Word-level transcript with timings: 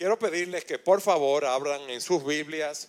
quiero 0.00 0.18
pedirles 0.18 0.64
que 0.64 0.78
por 0.78 1.02
favor 1.02 1.44
abran 1.44 1.90
en 1.90 2.00
sus 2.00 2.24
Biblias 2.24 2.88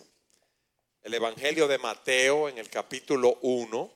el 1.02 1.12
Evangelio 1.12 1.68
de 1.68 1.76
Mateo 1.76 2.48
en 2.48 2.56
el 2.56 2.70
capítulo 2.70 3.36
1 3.42 3.92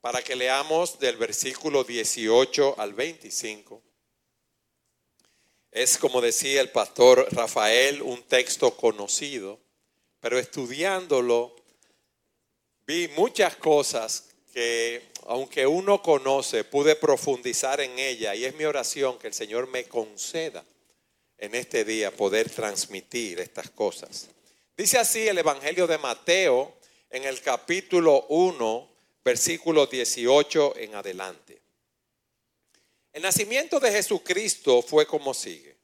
para 0.00 0.20
que 0.20 0.34
leamos 0.34 0.98
del 0.98 1.16
versículo 1.16 1.84
18 1.84 2.74
al 2.76 2.92
25. 2.92 3.80
Es 5.70 5.96
como 5.96 6.20
decía 6.20 6.60
el 6.60 6.70
pastor 6.70 7.24
Rafael, 7.30 8.02
un 8.02 8.24
texto 8.24 8.76
conocido, 8.76 9.60
pero 10.18 10.40
estudiándolo 10.40 11.54
vi 12.84 13.06
muchas 13.16 13.54
cosas 13.54 14.34
que 14.52 15.12
aunque 15.28 15.68
uno 15.68 16.02
conoce, 16.02 16.64
pude 16.64 16.96
profundizar 16.96 17.80
en 17.80 17.96
ella 17.96 18.34
y 18.34 18.44
es 18.44 18.56
mi 18.56 18.64
oración 18.64 19.20
que 19.20 19.28
el 19.28 19.34
Señor 19.34 19.68
me 19.68 19.84
conceda 19.84 20.64
en 21.38 21.54
este 21.54 21.84
día 21.84 22.10
poder 22.10 22.50
transmitir 22.50 23.40
estas 23.40 23.70
cosas. 23.70 24.28
Dice 24.76 24.98
así 24.98 25.26
el 25.26 25.38
Evangelio 25.38 25.86
de 25.86 25.98
Mateo 25.98 26.76
en 27.10 27.24
el 27.24 27.40
capítulo 27.40 28.26
1, 28.28 28.90
versículo 29.24 29.86
18 29.86 30.76
en 30.76 30.94
adelante. 30.94 31.60
El 33.12 33.22
nacimiento 33.22 33.80
de 33.80 33.90
Jesucristo 33.90 34.82
fue 34.82 35.06
como 35.06 35.32
sigue. 35.32 35.76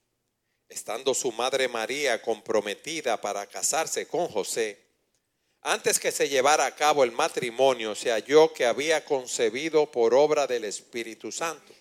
Estando 0.69 1.15
su 1.15 1.33
madre 1.33 1.69
María 1.69 2.21
comprometida 2.21 3.21
para 3.21 3.47
casarse 3.47 4.07
con 4.07 4.29
José, 4.29 4.85
antes 5.67 5.99
que 5.99 6.13
se 6.13 6.29
llevara 6.29 6.67
a 6.67 6.75
cabo 6.75 7.05
el 7.05 7.13
matrimonio, 7.13 7.95
se 7.95 8.11
halló 8.11 8.53
que 8.53 8.67
había 8.67 9.05
concebido 9.05 9.91
por 9.91 10.13
obra 10.13 10.47
del 10.47 10.65
Espíritu 10.65 11.33
Santo. 11.33 11.73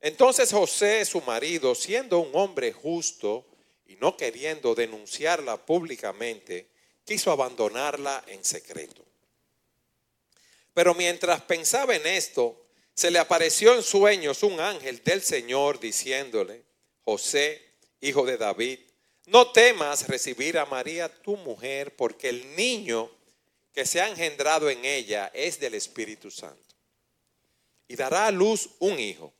Entonces 0.00 0.52
José, 0.52 1.04
su 1.04 1.20
marido, 1.22 1.74
siendo 1.74 2.18
un 2.18 2.30
hombre 2.34 2.72
justo 2.72 3.46
y 3.86 3.96
no 3.96 4.16
queriendo 4.16 4.74
denunciarla 4.74 5.64
públicamente, 5.64 6.68
quiso 7.04 7.30
abandonarla 7.30 8.24
en 8.26 8.44
secreto. 8.44 9.04
Pero 10.74 10.94
mientras 10.94 11.40
pensaba 11.42 11.96
en 11.96 12.06
esto, 12.06 12.66
se 12.92 13.10
le 13.10 13.18
apareció 13.18 13.74
en 13.74 13.82
sueños 13.82 14.42
un 14.42 14.60
ángel 14.60 15.02
del 15.02 15.22
Señor 15.22 15.80
diciéndole, 15.80 16.64
José, 17.04 17.62
hijo 18.00 18.24
de 18.26 18.36
David, 18.36 18.80
no 19.26 19.50
temas 19.52 20.06
recibir 20.08 20.58
a 20.58 20.66
María 20.66 21.08
tu 21.08 21.36
mujer, 21.36 21.96
porque 21.96 22.28
el 22.28 22.54
niño 22.56 23.10
que 23.72 23.84
se 23.84 24.00
ha 24.00 24.08
engendrado 24.08 24.70
en 24.70 24.84
ella 24.84 25.30
es 25.34 25.58
del 25.58 25.74
Espíritu 25.74 26.30
Santo. 26.30 26.74
Y 27.88 27.96
dará 27.96 28.26
a 28.26 28.30
luz 28.30 28.70
un 28.78 28.98
hijo, 28.98 29.32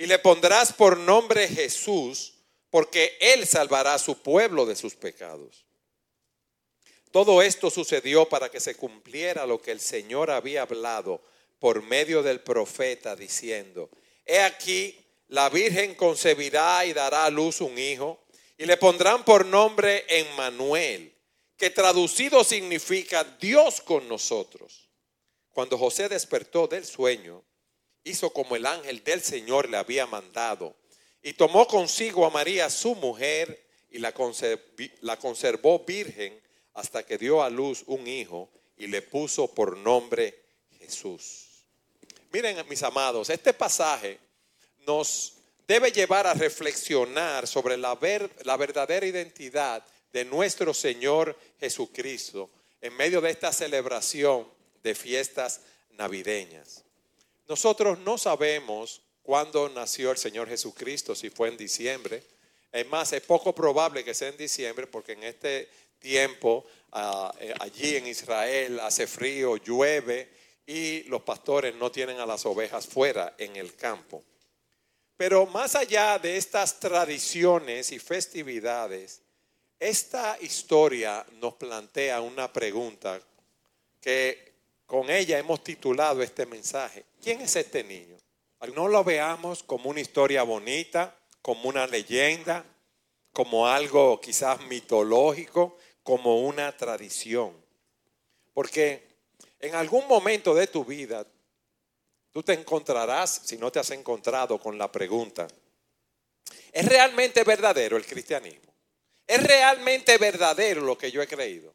y 0.00 0.06
le 0.06 0.18
pondrás 0.18 0.72
por 0.72 0.96
nombre 0.96 1.46
Jesús, 1.46 2.32
porque 2.70 3.18
él 3.20 3.46
salvará 3.46 3.92
a 3.92 3.98
su 3.98 4.16
pueblo 4.22 4.64
de 4.64 4.74
sus 4.74 4.94
pecados. 4.94 5.66
Todo 7.10 7.42
esto 7.42 7.68
sucedió 7.68 8.26
para 8.26 8.50
que 8.50 8.60
se 8.60 8.76
cumpliera 8.76 9.44
lo 9.44 9.60
que 9.60 9.72
el 9.72 9.78
Señor 9.78 10.30
había 10.30 10.62
hablado 10.62 11.20
por 11.58 11.82
medio 11.82 12.22
del 12.22 12.40
profeta, 12.40 13.14
diciendo, 13.14 13.90
He 14.24 14.40
aquí, 14.40 14.98
la 15.28 15.50
Virgen 15.50 15.94
concebirá 15.94 16.86
y 16.86 16.94
dará 16.94 17.26
a 17.26 17.30
luz 17.30 17.60
un 17.60 17.78
hijo 17.78 18.24
y 18.56 18.64
le 18.64 18.78
pondrán 18.78 19.22
por 19.22 19.44
nombre 19.44 20.06
Emmanuel, 20.08 21.12
que 21.58 21.68
traducido 21.68 22.42
significa 22.42 23.22
Dios 23.38 23.82
con 23.82 24.08
nosotros. 24.08 24.88
Cuando 25.50 25.76
José 25.76 26.08
despertó 26.08 26.66
del 26.68 26.86
sueño, 26.86 27.44
hizo 28.04 28.32
como 28.32 28.56
el 28.56 28.66
ángel 28.66 29.02
del 29.04 29.22
Señor 29.22 29.68
le 29.68 29.76
había 29.76 30.06
mandado 30.06 30.74
y 31.22 31.34
tomó 31.34 31.66
consigo 31.66 32.24
a 32.24 32.30
María 32.30 32.70
su 32.70 32.94
mujer 32.94 33.66
y 33.90 33.98
la, 33.98 34.14
la 35.00 35.18
conservó 35.18 35.80
virgen 35.80 36.40
hasta 36.74 37.04
que 37.04 37.18
dio 37.18 37.42
a 37.42 37.50
luz 37.50 37.84
un 37.86 38.06
hijo 38.06 38.48
y 38.76 38.86
le 38.86 39.02
puso 39.02 39.52
por 39.52 39.76
nombre 39.76 40.42
Jesús. 40.78 41.64
Miren 42.32 42.66
mis 42.68 42.82
amados, 42.82 43.28
este 43.28 43.52
pasaje 43.52 44.18
nos 44.86 45.34
debe 45.66 45.92
llevar 45.92 46.26
a 46.26 46.34
reflexionar 46.34 47.46
sobre 47.46 47.76
la, 47.76 47.98
la 48.44 48.56
verdadera 48.56 49.06
identidad 49.06 49.84
de 50.12 50.24
nuestro 50.24 50.72
Señor 50.72 51.36
Jesucristo 51.58 52.50
en 52.80 52.96
medio 52.96 53.20
de 53.20 53.30
esta 53.30 53.52
celebración 53.52 54.48
de 54.82 54.94
fiestas 54.94 55.60
navideñas. 55.90 56.84
Nosotros 57.50 57.98
no 57.98 58.16
sabemos 58.16 59.02
cuándo 59.22 59.68
nació 59.70 60.12
el 60.12 60.18
Señor 60.18 60.48
Jesucristo, 60.48 61.16
si 61.16 61.30
fue 61.30 61.48
en 61.48 61.56
diciembre. 61.56 62.22
Es 62.70 62.86
más, 62.86 63.12
es 63.12 63.22
poco 63.22 63.52
probable 63.52 64.04
que 64.04 64.14
sea 64.14 64.28
en 64.28 64.36
diciembre 64.36 64.86
porque 64.86 65.14
en 65.14 65.24
este 65.24 65.68
tiempo 65.98 66.64
ah, 66.92 67.34
eh, 67.40 67.52
allí 67.58 67.96
en 67.96 68.06
Israel 68.06 68.78
hace 68.78 69.08
frío, 69.08 69.56
llueve 69.56 70.30
y 70.64 71.02
los 71.08 71.22
pastores 71.22 71.74
no 71.74 71.90
tienen 71.90 72.20
a 72.20 72.24
las 72.24 72.46
ovejas 72.46 72.86
fuera 72.86 73.34
en 73.36 73.56
el 73.56 73.74
campo. 73.74 74.22
Pero 75.16 75.44
más 75.46 75.74
allá 75.74 76.20
de 76.20 76.36
estas 76.36 76.78
tradiciones 76.78 77.90
y 77.90 77.98
festividades, 77.98 79.22
esta 79.80 80.38
historia 80.40 81.26
nos 81.40 81.54
plantea 81.54 82.20
una 82.20 82.52
pregunta 82.52 83.20
que 84.00 84.49
con 84.90 85.08
ella 85.08 85.38
hemos 85.38 85.62
titulado 85.62 86.20
este 86.20 86.44
mensaje. 86.44 87.06
¿Quién 87.22 87.40
es 87.40 87.54
este 87.54 87.84
niño? 87.84 88.16
No 88.74 88.88
lo 88.88 89.04
veamos 89.04 89.62
como 89.62 89.88
una 89.88 90.00
historia 90.00 90.42
bonita, 90.42 91.16
como 91.40 91.68
una 91.68 91.86
leyenda, 91.86 92.64
como 93.32 93.68
algo 93.68 94.20
quizás 94.20 94.60
mitológico, 94.66 95.78
como 96.02 96.40
una 96.40 96.76
tradición. 96.76 97.54
Porque 98.52 99.06
en 99.60 99.76
algún 99.76 100.06
momento 100.08 100.54
de 100.54 100.66
tu 100.66 100.84
vida 100.84 101.24
Tú 102.32 102.42
te 102.44 102.52
encontrarás, 102.52 103.42
si 103.44 103.56
no 103.56 103.72
te 103.72 103.80
has 103.80 103.90
encontrado, 103.90 104.60
con 104.60 104.78
la 104.78 104.90
pregunta, 104.90 105.48
¿es 106.72 106.86
realmente 106.86 107.42
verdadero 107.42 107.96
el 107.96 108.06
cristianismo? 108.06 108.72
¿Es 109.26 109.42
realmente 109.42 110.16
verdadero 110.16 110.82
lo 110.82 110.96
que 110.96 111.10
yo 111.10 111.22
he 111.22 111.26
creído? 111.26 111.74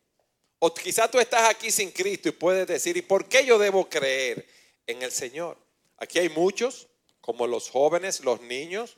O 0.65 0.73
quizás 0.73 1.11
tú 1.11 1.19
estás 1.19 1.47
aquí 1.47 1.69
sin 1.69 1.91
Cristo 1.91 2.29
y 2.29 2.31
puedes 2.31 2.65
decir, 2.65 2.97
¿y 2.97 3.03
por 3.03 3.29
qué 3.29 3.45
yo 3.45 3.59
debo 3.59 3.87
creer 3.87 4.47
en 4.87 5.03
el 5.03 5.11
Señor? 5.11 5.59
Aquí 5.97 6.17
hay 6.17 6.29
muchos, 6.29 6.87
como 7.21 7.45
los 7.45 7.69
jóvenes, 7.69 8.21
los 8.21 8.41
niños, 8.41 8.97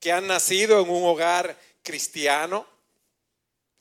que 0.00 0.12
han 0.12 0.26
nacido 0.26 0.82
en 0.82 0.90
un 0.90 1.02
hogar 1.04 1.58
cristiano 1.82 2.66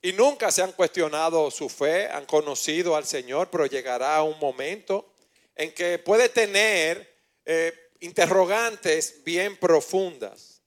y 0.02 0.14
nunca 0.14 0.52
se 0.52 0.62
han 0.62 0.72
cuestionado 0.72 1.52
su 1.52 1.68
fe, 1.68 2.08
han 2.08 2.26
conocido 2.26 2.96
al 2.96 3.06
Señor, 3.06 3.50
pero 3.52 3.66
llegará 3.66 4.24
un 4.24 4.40
momento 4.40 5.14
en 5.54 5.74
que 5.74 6.00
puede 6.00 6.30
tener 6.30 7.14
eh, 7.44 7.92
interrogantes 8.00 9.22
bien 9.26 9.58
profundas. 9.58 10.62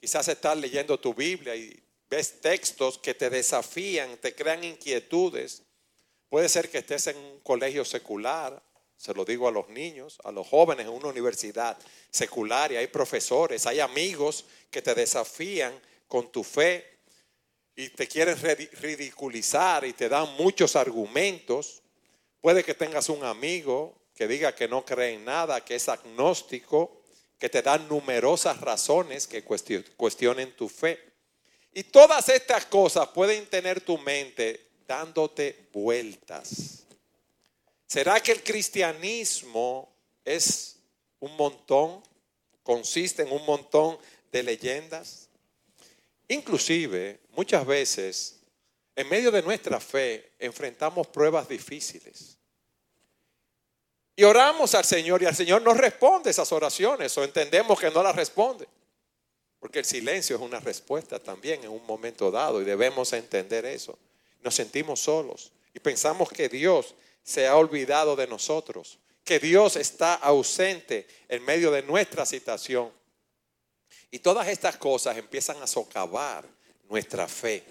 Quizás 0.00 0.28
estás 0.28 0.56
leyendo 0.56 0.98
tu 0.98 1.12
Biblia 1.12 1.54
y 1.54 1.78
ves 2.08 2.40
textos 2.40 2.96
que 2.96 3.12
te 3.12 3.28
desafían, 3.28 4.16
te 4.16 4.34
crean 4.34 4.64
inquietudes. 4.64 5.63
Puede 6.28 6.48
ser 6.48 6.70
que 6.70 6.78
estés 6.78 7.06
en 7.08 7.16
un 7.16 7.40
colegio 7.40 7.84
secular, 7.84 8.62
se 8.96 9.14
lo 9.14 9.24
digo 9.24 9.48
a 9.48 9.52
los 9.52 9.68
niños, 9.68 10.18
a 10.24 10.32
los 10.32 10.46
jóvenes 10.46 10.86
en 10.86 10.92
una 10.92 11.08
universidad 11.08 11.76
secular 12.10 12.72
y 12.72 12.76
hay 12.76 12.86
profesores, 12.86 13.66
hay 13.66 13.80
amigos 13.80 14.46
que 14.70 14.82
te 14.82 14.94
desafían 14.94 15.78
con 16.08 16.30
tu 16.30 16.42
fe 16.42 16.98
y 17.76 17.88
te 17.88 18.06
quieren 18.06 18.36
ridiculizar 18.80 19.84
y 19.84 19.92
te 19.92 20.08
dan 20.08 20.32
muchos 20.36 20.76
argumentos. 20.76 21.82
Puede 22.40 22.62
que 22.62 22.74
tengas 22.74 23.08
un 23.08 23.24
amigo 23.24 23.94
que 24.14 24.28
diga 24.28 24.54
que 24.54 24.68
no 24.68 24.84
cree 24.84 25.14
en 25.14 25.24
nada, 25.24 25.64
que 25.64 25.74
es 25.74 25.88
agnóstico, 25.88 27.02
que 27.38 27.48
te 27.48 27.62
dan 27.62 27.88
numerosas 27.88 28.60
razones 28.60 29.26
que 29.26 29.42
cuestionen 29.42 30.56
tu 30.56 30.68
fe. 30.68 31.00
Y 31.72 31.82
todas 31.84 32.28
estas 32.28 32.66
cosas 32.66 33.08
pueden 33.08 33.46
tener 33.46 33.80
tu 33.80 33.98
mente 33.98 34.68
dándote 34.86 35.68
vueltas. 35.72 36.84
¿Será 37.86 38.20
que 38.20 38.32
el 38.32 38.42
cristianismo 38.42 39.92
es 40.24 40.76
un 41.20 41.36
montón, 41.36 42.02
consiste 42.62 43.22
en 43.22 43.32
un 43.32 43.44
montón 43.46 43.98
de 44.32 44.42
leyendas? 44.42 45.28
Inclusive, 46.28 47.20
muchas 47.36 47.64
veces, 47.66 48.40
en 48.96 49.08
medio 49.08 49.30
de 49.30 49.42
nuestra 49.42 49.78
fe, 49.78 50.32
enfrentamos 50.38 51.06
pruebas 51.08 51.48
difíciles. 51.48 52.38
Y 54.16 54.22
oramos 54.22 54.74
al 54.74 54.84
Señor 54.84 55.22
y 55.22 55.26
al 55.26 55.34
Señor 55.34 55.62
no 55.62 55.74
responde 55.74 56.30
esas 56.30 56.50
oraciones 56.52 57.16
o 57.18 57.24
entendemos 57.24 57.78
que 57.78 57.90
no 57.90 58.02
las 58.02 58.14
responde. 58.14 58.66
Porque 59.58 59.80
el 59.80 59.84
silencio 59.84 60.36
es 60.36 60.42
una 60.42 60.60
respuesta 60.60 61.18
también 61.18 61.64
en 61.64 61.70
un 61.70 61.84
momento 61.86 62.30
dado 62.30 62.62
y 62.62 62.64
debemos 62.64 63.12
entender 63.12 63.64
eso. 63.64 63.98
Nos 64.44 64.54
sentimos 64.54 65.00
solos 65.00 65.52
y 65.72 65.80
pensamos 65.80 66.28
que 66.28 66.50
Dios 66.50 66.94
se 67.22 67.46
ha 67.46 67.56
olvidado 67.56 68.14
de 68.14 68.26
nosotros, 68.26 68.98
que 69.24 69.38
Dios 69.38 69.76
está 69.76 70.12
ausente 70.14 71.08
en 71.28 71.42
medio 71.46 71.70
de 71.70 71.82
nuestra 71.82 72.26
situación. 72.26 72.92
Y 74.10 74.18
todas 74.18 74.46
estas 74.48 74.76
cosas 74.76 75.16
empiezan 75.16 75.62
a 75.62 75.66
socavar 75.66 76.44
nuestra 76.90 77.26
fe. 77.26 77.64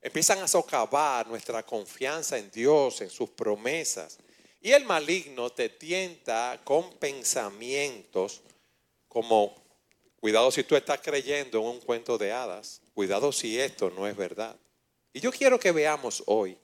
Empiezan 0.00 0.38
a 0.38 0.46
socavar 0.46 1.26
nuestra 1.26 1.64
confianza 1.64 2.38
en 2.38 2.52
Dios, 2.52 3.00
en 3.00 3.10
sus 3.10 3.30
promesas. 3.30 4.18
Y 4.60 4.70
el 4.70 4.84
maligno 4.84 5.50
te 5.50 5.70
tienta 5.70 6.60
con 6.62 6.92
pensamientos 6.98 8.42
como, 9.08 9.56
cuidado 10.20 10.52
si 10.52 10.62
tú 10.62 10.76
estás 10.76 11.00
creyendo 11.00 11.58
en 11.58 11.66
un 11.66 11.80
cuento 11.80 12.16
de 12.16 12.30
hadas, 12.30 12.80
cuidado 12.94 13.32
si 13.32 13.58
esto 13.58 13.90
no 13.90 14.06
es 14.06 14.16
verdad. 14.16 14.56
Y 15.12 15.20
yo 15.20 15.30
quiero 15.30 15.58
que 15.58 15.72
veamos 15.72 16.22
hoy, 16.26 16.56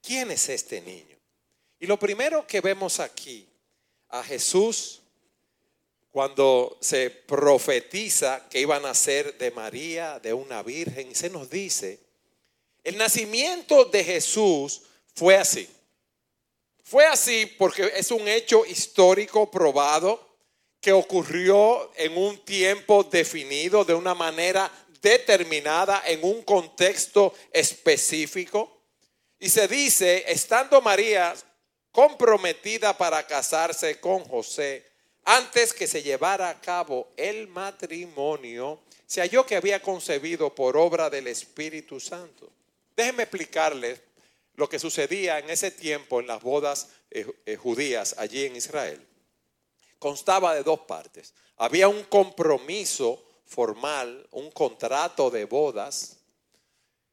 ¿quién 0.00 0.30
es 0.30 0.48
este 0.48 0.80
niño? 0.80 1.16
Y 1.78 1.86
lo 1.86 1.98
primero 1.98 2.46
que 2.46 2.60
vemos 2.60 3.00
aquí, 3.00 3.48
a 4.08 4.22
Jesús 4.22 5.02
cuando 6.10 6.78
se 6.80 7.10
profetiza 7.10 8.48
que 8.48 8.60
iban 8.60 8.84
a 8.86 8.88
nacer 8.88 9.36
de 9.36 9.50
María, 9.50 10.18
de 10.18 10.32
una 10.32 10.62
virgen, 10.62 11.14
se 11.14 11.28
nos 11.28 11.50
dice, 11.50 12.00
el 12.84 12.96
nacimiento 12.96 13.84
de 13.84 14.02
Jesús 14.02 14.80
fue 15.14 15.36
así. 15.36 15.68
Fue 16.82 17.04
así 17.04 17.44
porque 17.58 17.92
es 17.94 18.10
un 18.10 18.28
hecho 18.28 18.64
histórico 18.64 19.50
probado 19.50 20.26
que 20.80 20.92
ocurrió 20.92 21.90
en 21.96 22.16
un 22.16 22.38
tiempo 22.44 23.04
definido, 23.04 23.84
de 23.84 23.92
una 23.92 24.14
manera 24.14 24.70
determinada, 25.06 26.02
en 26.04 26.24
un 26.24 26.42
contexto 26.42 27.32
específico. 27.52 28.82
Y 29.38 29.48
se 29.48 29.68
dice, 29.68 30.24
estando 30.26 30.80
María 30.80 31.32
comprometida 31.92 32.98
para 32.98 33.24
casarse 33.24 34.00
con 34.00 34.24
José, 34.24 34.84
antes 35.24 35.72
que 35.72 35.86
se 35.86 36.02
llevara 36.02 36.48
a 36.48 36.60
cabo 36.60 37.08
el 37.16 37.46
matrimonio, 37.46 38.80
se 39.06 39.20
halló 39.20 39.46
que 39.46 39.56
había 39.56 39.80
concebido 39.80 40.52
por 40.52 40.76
obra 40.76 41.08
del 41.08 41.28
Espíritu 41.28 42.00
Santo. 42.00 42.50
Déjenme 42.96 43.24
explicarles 43.24 44.00
lo 44.56 44.68
que 44.68 44.78
sucedía 44.78 45.38
en 45.38 45.50
ese 45.50 45.70
tiempo 45.70 46.18
en 46.18 46.26
las 46.26 46.42
bodas 46.42 46.88
eh, 47.10 47.26
eh, 47.44 47.56
judías 47.56 48.16
allí 48.18 48.44
en 48.44 48.56
Israel. 48.56 49.06
Constaba 49.98 50.54
de 50.54 50.62
dos 50.62 50.80
partes. 50.80 51.32
Había 51.58 51.88
un 51.88 52.02
compromiso 52.04 53.25
formal, 53.46 54.26
un 54.32 54.50
contrato 54.50 55.30
de 55.30 55.44
bodas, 55.44 56.16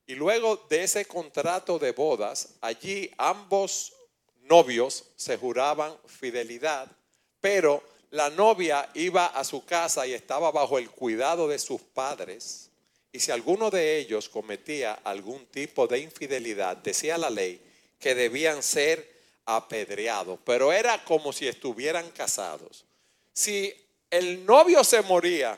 y 0.05 0.15
luego 0.15 0.65
de 0.69 0.83
ese 0.83 1.05
contrato 1.05 1.79
de 1.79 1.91
bodas, 1.91 2.55
allí 2.59 3.09
ambos 3.17 3.93
novios 4.41 5.05
se 5.15 5.37
juraban 5.37 5.95
fidelidad, 6.05 6.91
pero 7.39 7.81
la 8.11 8.29
novia 8.29 8.89
iba 8.93 9.25
a 9.25 9.43
su 9.43 9.63
casa 9.65 10.05
y 10.05 10.13
estaba 10.13 10.51
bajo 10.51 10.77
el 10.77 10.89
cuidado 10.89 11.47
de 11.47 11.57
sus 11.57 11.81
padres. 11.81 12.69
Y 13.11 13.19
si 13.19 13.31
alguno 13.31 13.69
de 13.69 13.97
ellos 13.97 14.27
cometía 14.27 14.93
algún 15.03 15.45
tipo 15.45 15.87
de 15.87 15.99
infidelidad, 15.99 16.77
decía 16.77 17.17
la 17.17 17.29
ley 17.29 17.61
que 17.99 18.13
debían 18.13 18.61
ser 18.61 19.13
apedreados, 19.45 20.39
pero 20.43 20.73
era 20.73 21.03
como 21.05 21.31
si 21.31 21.47
estuvieran 21.47 22.09
casados. 22.11 22.85
Si 23.33 23.73
el 24.09 24.45
novio 24.45 24.83
se 24.83 25.01
moría 25.01 25.57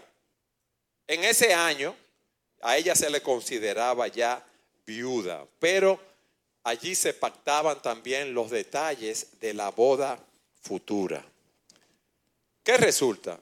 en 1.07 1.23
ese 1.23 1.53
año, 1.53 1.95
a 2.61 2.77
ella 2.77 2.95
se 2.95 3.09
le 3.09 3.21
consideraba 3.21 4.07
ya 4.07 4.43
viuda, 4.85 5.45
pero 5.59 5.99
allí 6.63 6.95
se 6.95 7.13
pactaban 7.13 7.81
también 7.81 8.33
los 8.33 8.49
detalles 8.49 9.39
de 9.39 9.53
la 9.53 9.69
boda 9.69 10.19
futura. 10.61 11.23
¿Qué 12.63 12.77
resulta? 12.77 13.39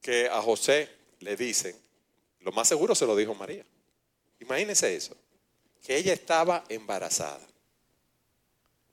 Que 0.00 0.28
a 0.28 0.40
José 0.40 0.88
le 1.20 1.36
dicen, 1.36 1.74
lo 2.40 2.52
más 2.52 2.68
seguro 2.68 2.94
se 2.94 3.06
lo 3.06 3.16
dijo 3.16 3.34
María. 3.34 3.64
Imagínense 4.38 4.94
eso, 4.94 5.16
que 5.82 5.96
ella 5.96 6.12
estaba 6.12 6.64
embarazada. 6.68 7.46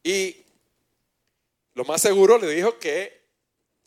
Y 0.04 0.38
lo 1.76 1.86
más 1.86 2.02
seguro 2.02 2.38
le 2.38 2.50
dijo 2.50 2.80
que 2.80 3.21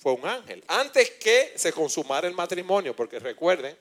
fue 0.05 0.13
un 0.13 0.27
ángel. 0.27 0.63
Antes 0.69 1.11
que 1.13 1.55
se 1.57 1.73
consumara 1.73 2.29
el 2.29 2.35
matrimonio, 2.35 2.95
porque 2.95 3.19
recuerden, 3.19 3.77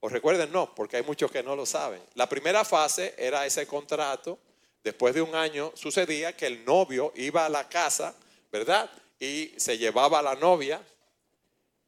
o 0.00 0.08
recuerden 0.08 0.50
no, 0.50 0.74
porque 0.74 0.96
hay 0.96 1.02
muchos 1.04 1.30
que 1.30 1.44
no 1.44 1.54
lo 1.54 1.66
saben. 1.66 2.02
La 2.14 2.28
primera 2.28 2.64
fase 2.64 3.14
era 3.16 3.46
ese 3.46 3.66
contrato. 3.66 4.38
Después 4.82 5.14
de 5.14 5.22
un 5.22 5.34
año 5.34 5.70
sucedía 5.76 6.34
que 6.34 6.46
el 6.46 6.64
novio 6.64 7.12
iba 7.16 7.44
a 7.44 7.48
la 7.48 7.68
casa, 7.68 8.14
¿verdad? 8.50 8.90
y 9.20 9.52
se 9.56 9.78
llevaba 9.78 10.20
a 10.20 10.22
la 10.22 10.34
novia 10.36 10.80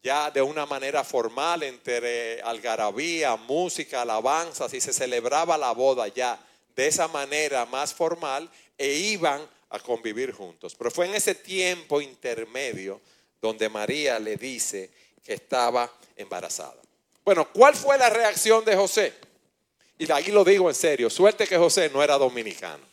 ya 0.03 0.31
de 0.31 0.41
una 0.41 0.67
manera 0.67 1.05
formal 1.05 1.63
entre 1.63 2.41
algarabía, 2.43 3.37
música, 3.37 4.03
alabanzas 4.03 4.73
y 4.73 4.81
se 4.81 4.93
celebraba 4.93 5.59
la 5.59 5.73
boda 5.73 6.09
ya 6.09 6.39
de 6.75 6.87
esa 6.87 7.07
manera 7.09 7.67
más 7.67 7.93
formal 7.93 8.51
e 8.79 8.93
iban 8.93 9.47
a 9.69 9.79
convivir 9.79 10.33
juntos. 10.33 10.75
Pero 10.75 10.91
fue 10.91 11.07
en 11.07 11.15
ese 11.15 11.35
tiempo 11.35 12.01
intermedio 12.01 13.01
donde 13.41 13.69
María 13.69 14.19
le 14.19 14.37
dice 14.37 14.91
que 15.23 15.35
estaba 15.35 15.91
embarazada. 16.17 16.81
Bueno, 17.25 17.49
¿cuál 17.53 17.75
fue 17.75 17.99
la 17.99 18.11
reacción 18.11 18.65
de 18.65 18.77
José? 18.77 19.15
Y 19.99 20.11
aquí 20.11 20.31
lo 20.31 20.45
digo 20.45 20.69
en 20.69 20.75
serio, 20.75 21.11
suerte 21.11 21.47
que 21.47 21.57
José 21.57 21.91
no 21.91 22.03
era 22.03 22.17
dominicano. 22.17 22.85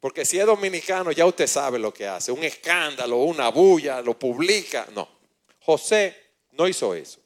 Porque 0.00 0.24
si 0.24 0.38
es 0.38 0.44
dominicano, 0.46 1.12
ya 1.12 1.24
usted 1.24 1.46
sabe 1.46 1.78
lo 1.78 1.94
que 1.94 2.06
hace. 2.06 2.32
Un 2.32 2.42
escándalo, 2.42 3.18
una 3.18 3.50
bulla, 3.50 4.02
lo 4.02 4.18
publica. 4.18 4.88
No. 4.92 5.08
José 5.60 6.16
no 6.50 6.66
hizo 6.66 6.92
eso. 6.94 7.20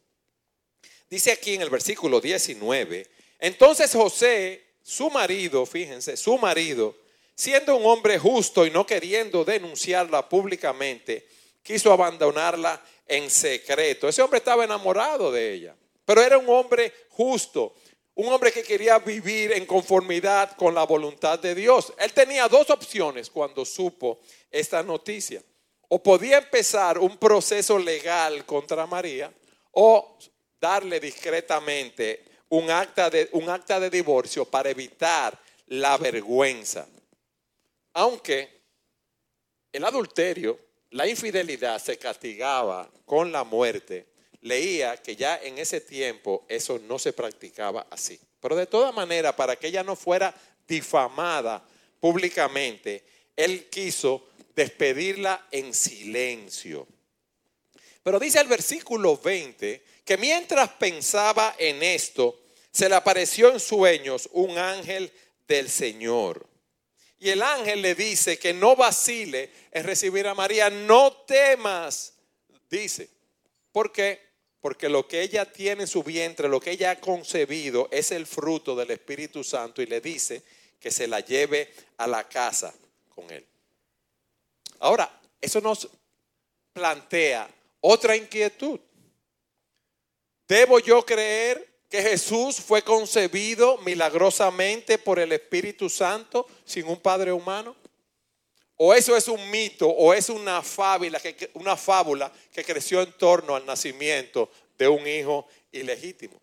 Dice 1.09 1.33
aquí 1.33 1.55
en 1.55 1.63
el 1.63 1.71
versículo 1.71 2.21
19, 2.21 3.07
entonces 3.39 3.93
José, 3.93 4.63
su 4.83 5.09
marido, 5.09 5.65
fíjense, 5.65 6.17
su 6.17 6.37
marido, 6.37 6.95
siendo 7.35 7.77
un 7.77 7.87
hombre 7.87 8.19
justo 8.19 8.67
y 8.67 8.71
no 8.71 8.85
queriendo 8.85 9.45
denunciarla 9.45 10.29
públicamente, 10.29 11.27
quiso 11.67 11.93
abandonarla 11.93 12.81
en 13.07 13.29
secreto. 13.31 14.09
Ese 14.09 14.23
hombre 14.23 14.39
estaba 14.39 14.65
enamorado 14.65 15.33
de 15.33 15.53
ella, 15.53 15.77
pero 16.05 16.23
era 16.23 16.39
un 16.39 16.49
hombre 16.49 16.93
justo 17.11 17.75
un 18.17 18.33
hombre 18.33 18.51
que 18.51 18.63
quería 18.63 18.99
vivir 18.99 19.53
en 19.53 19.67
conformidad 19.67 20.57
con 20.57 20.75
la 20.75 20.85
voluntad 20.85 21.39
de 21.39 21.55
Dios. 21.55 21.93
Él 21.99 22.15
tenía 22.15 22.49
dos 22.49 22.71
opciones 22.71 23.29
cuando 23.29 23.63
supo 23.67 24.21
esta 24.51 24.83
noticia. 24.83 25.43
O 25.89 26.03
podía 26.03 26.39
empezar 26.39 26.99
un 26.99 27.19
proceso 27.19 27.79
legal 27.79 28.47
contra 28.47 28.87
María 28.87 29.31
o 29.73 30.17
darle 30.59 30.99
discretamente 30.99 32.25
un 32.49 32.71
acta 32.71 33.11
de, 33.11 33.29
un 33.33 33.51
acta 33.51 33.79
de 33.79 33.91
divorcio 33.91 34.47
para 34.47 34.71
evitar 34.71 35.39
la 35.67 35.99
vergüenza. 35.99 36.89
Aunque 37.93 38.63
el 39.71 39.85
adulterio, 39.85 40.59
la 40.91 41.07
infidelidad 41.07 41.83
se 41.83 41.99
castigaba 41.99 42.91
con 43.05 43.33
la 43.33 43.45
muerte 43.45 44.07
leía 44.47 44.97
que 44.97 45.17
ya 45.17 45.41
en 45.43 45.59
ese 45.59 45.81
tiempo 45.81 46.45
eso 46.49 46.79
no 46.79 46.99
se 46.99 47.13
practicaba 47.13 47.87
así. 47.91 48.19
Pero 48.41 48.55
de 48.55 48.67
toda 48.67 48.93
manera, 48.93 49.35
para 49.35 49.57
que 49.57 49.67
ella 49.67 49.83
no 49.83 49.97
fuera 49.97 50.35
difamada 50.67 51.63
públicamente, 51.99 53.05
él 53.35 53.67
quiso 53.69 54.29
despedirla 54.55 55.49
en 55.51 55.75
silencio. 55.75 56.87
Pero 58.03 58.21
dice 58.21 58.41
el 58.41 58.47
versículo 58.47 59.17
20 59.17 59.83
que 60.05 60.17
mientras 60.17 60.71
pensaba 60.71 61.57
en 61.59 61.83
esto, 61.83 62.39
se 62.71 62.89
le 62.89 62.95
apareció 62.95 63.51
en 63.51 63.59
sueños 63.59 64.29
un 64.33 64.57
ángel 64.57 65.13
del 65.49 65.69
Señor. 65.69 66.47
Y 67.19 67.31
el 67.31 67.43
ángel 67.43 67.81
le 67.81 67.95
dice 67.95 68.39
que 68.39 68.53
no 68.53 68.77
vacile 68.77 69.51
en 69.71 69.85
recibir 69.85 70.27
a 70.27 70.35
María, 70.35 70.69
no 70.69 71.13
temas, 71.27 72.15
dice. 72.69 73.09
¿Por 73.73 73.91
qué? 73.91 74.21
Porque 74.61 74.89
lo 74.89 75.07
que 75.07 75.23
ella 75.23 75.51
tiene 75.51 75.83
en 75.83 75.89
su 75.89 76.03
vientre, 76.03 76.49
lo 76.49 76.61
que 76.61 76.73
ella 76.73 76.91
ha 76.93 77.01
concebido, 77.01 77.89
es 77.91 78.11
el 78.11 78.27
fruto 78.27 78.75
del 78.75 78.91
Espíritu 78.91 79.45
Santo 79.45 79.81
y 79.81 79.87
le 79.87 80.01
dice 80.01 80.43
que 80.79 80.91
se 80.91 81.07
la 81.07 81.21
lleve 81.21 81.73
a 81.97 82.07
la 82.07 82.29
casa 82.29 82.75
con 83.15 83.31
él. 83.31 83.47
Ahora, 84.81 85.21
eso 85.41 85.61
nos 85.61 85.89
plantea 86.73 87.49
otra 87.81 88.17
inquietud. 88.17 88.79
¿Debo 90.47 90.79
yo 90.79 91.05
creer 91.05 91.76
que 91.97 92.11
Jesús 92.11 92.57
fue 92.57 92.83
concebido 92.83 93.79
milagrosamente 93.79 94.99
por 94.99 95.19
el 95.19 95.33
Espíritu 95.33 95.89
Santo 95.89 96.47
sin 96.63 96.87
un 96.87 97.01
Padre 97.01 97.33
humano? 97.33 97.75
O 98.77 98.93
eso 98.93 99.17
es 99.17 99.29
un 99.29 99.51
mito, 99.51 99.89
o 99.89 100.13
es 100.13 100.29
una 100.29 100.61
fábula, 100.61 101.19
que, 101.19 101.51
una 101.55 101.75
fábula 101.75 102.31
que 102.53 102.63
creció 102.63 103.01
en 103.01 103.11
torno 103.13 103.57
al 103.57 103.65
nacimiento 103.65 104.51
de 104.77 104.89
un 104.89 105.07
hijo 105.07 105.49
ilegítimo. 105.73 106.39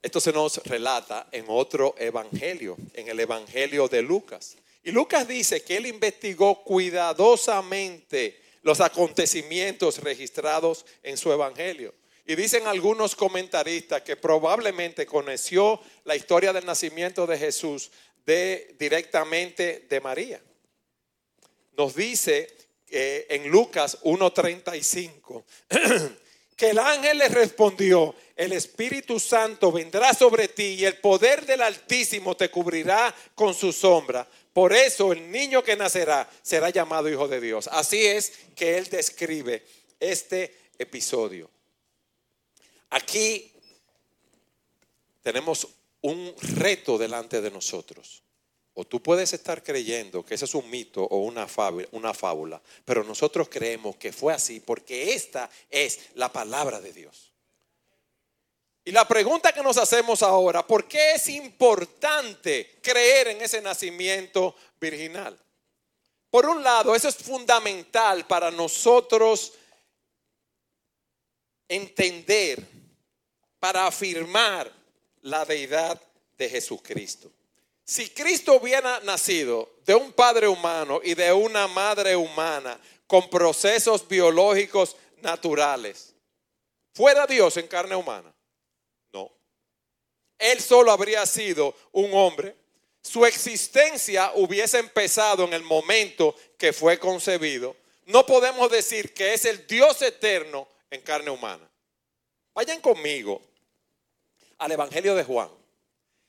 Esto 0.00 0.18
se 0.18 0.32
nos 0.32 0.56
relata 0.64 1.28
en 1.30 1.44
otro 1.48 1.94
evangelio, 1.98 2.78
en 2.94 3.08
el 3.08 3.20
evangelio 3.20 3.86
de 3.86 4.00
Lucas. 4.00 4.56
Y 4.82 4.92
Lucas 4.92 5.28
dice 5.28 5.62
que 5.62 5.76
él 5.76 5.84
investigó 5.84 6.64
cuidadosamente 6.64 8.40
los 8.62 8.80
acontecimientos 8.80 9.98
registrados 9.98 10.86
en 11.02 11.18
su 11.18 11.30
evangelio. 11.30 11.92
Y 12.26 12.36
dicen 12.36 12.66
algunos 12.66 13.14
comentaristas 13.14 14.02
que 14.02 14.16
probablemente 14.16 15.04
conoció 15.04 15.80
la 16.04 16.16
historia 16.16 16.52
del 16.52 16.64
nacimiento 16.64 17.26
de 17.26 17.38
Jesús 17.38 17.90
directamente 18.78 19.86
de 19.88 20.00
María. 20.00 20.40
Nos 21.76 21.94
dice 21.94 22.56
eh, 22.88 23.26
en 23.28 23.48
Lucas 23.50 23.98
1.35 24.02 25.44
que 26.56 26.70
el 26.70 26.78
ángel 26.78 27.18
le 27.18 27.28
respondió, 27.28 28.14
el 28.36 28.52
Espíritu 28.52 29.20
Santo 29.20 29.72
vendrá 29.72 30.14
sobre 30.14 30.48
ti 30.48 30.76
y 30.78 30.84
el 30.84 30.98
poder 30.98 31.44
del 31.44 31.62
Altísimo 31.62 32.36
te 32.36 32.50
cubrirá 32.50 33.14
con 33.34 33.52
su 33.52 33.72
sombra. 33.72 34.26
Por 34.52 34.72
eso 34.72 35.12
el 35.12 35.30
niño 35.30 35.62
que 35.62 35.76
nacerá 35.76 36.30
será 36.42 36.70
llamado 36.70 37.10
Hijo 37.10 37.28
de 37.28 37.40
Dios. 37.40 37.68
Así 37.72 38.06
es 38.06 38.32
que 38.54 38.78
él 38.78 38.88
describe 38.88 39.64
este 39.98 40.54
episodio. 40.78 41.50
Aquí 42.94 43.52
tenemos 45.20 45.66
un 46.02 46.32
reto 46.58 46.96
delante 46.96 47.40
de 47.40 47.50
nosotros. 47.50 48.22
O 48.74 48.84
tú 48.84 49.02
puedes 49.02 49.32
estar 49.32 49.64
creyendo 49.64 50.24
que 50.24 50.34
ese 50.34 50.44
es 50.44 50.54
un 50.54 50.70
mito 50.70 51.02
o 51.02 51.18
una 51.18 51.48
fábula, 51.48 51.88
una 51.90 52.14
fábula, 52.14 52.62
pero 52.84 53.02
nosotros 53.02 53.48
creemos 53.48 53.96
que 53.96 54.12
fue 54.12 54.32
así 54.32 54.60
porque 54.60 55.12
esta 55.14 55.50
es 55.70 56.10
la 56.14 56.32
palabra 56.32 56.80
de 56.80 56.92
Dios. 56.92 57.32
Y 58.84 58.92
la 58.92 59.08
pregunta 59.08 59.52
que 59.52 59.62
nos 59.62 59.76
hacemos 59.76 60.22
ahora, 60.22 60.64
¿por 60.64 60.86
qué 60.86 61.14
es 61.14 61.28
importante 61.30 62.78
creer 62.80 63.28
en 63.28 63.40
ese 63.40 63.60
nacimiento 63.60 64.54
virginal? 64.80 65.36
Por 66.30 66.46
un 66.46 66.62
lado, 66.62 66.94
eso 66.94 67.08
es 67.08 67.16
fundamental 67.16 68.24
para 68.26 68.52
nosotros 68.52 69.52
entender, 71.68 72.73
para 73.64 73.86
afirmar 73.86 74.70
la 75.22 75.42
deidad 75.46 75.98
de 76.36 76.50
Jesucristo. 76.50 77.32
Si 77.82 78.10
Cristo 78.10 78.58
hubiera 78.60 79.00
nacido 79.00 79.76
de 79.86 79.94
un 79.94 80.12
padre 80.12 80.46
humano 80.46 81.00
y 81.02 81.14
de 81.14 81.32
una 81.32 81.66
madre 81.66 82.14
humana 82.14 82.78
con 83.06 83.30
procesos 83.30 84.06
biológicos 84.06 84.96
naturales, 85.22 86.12
¿fuera 86.92 87.26
Dios 87.26 87.56
en 87.56 87.66
carne 87.66 87.96
humana? 87.96 88.34
No. 89.14 89.32
Él 90.38 90.60
solo 90.60 90.92
habría 90.92 91.24
sido 91.24 91.74
un 91.92 92.12
hombre. 92.12 92.54
Su 93.00 93.24
existencia 93.24 94.32
hubiese 94.34 94.78
empezado 94.78 95.44
en 95.44 95.54
el 95.54 95.62
momento 95.62 96.36
que 96.58 96.74
fue 96.74 96.98
concebido. 96.98 97.74
No 98.04 98.26
podemos 98.26 98.70
decir 98.70 99.14
que 99.14 99.32
es 99.32 99.46
el 99.46 99.66
Dios 99.66 100.02
eterno 100.02 100.68
en 100.90 101.00
carne 101.00 101.30
humana. 101.30 101.66
Vayan 102.52 102.82
conmigo 102.82 103.40
al 104.64 104.72
Evangelio 104.72 105.14
de 105.14 105.24
Juan. 105.24 105.50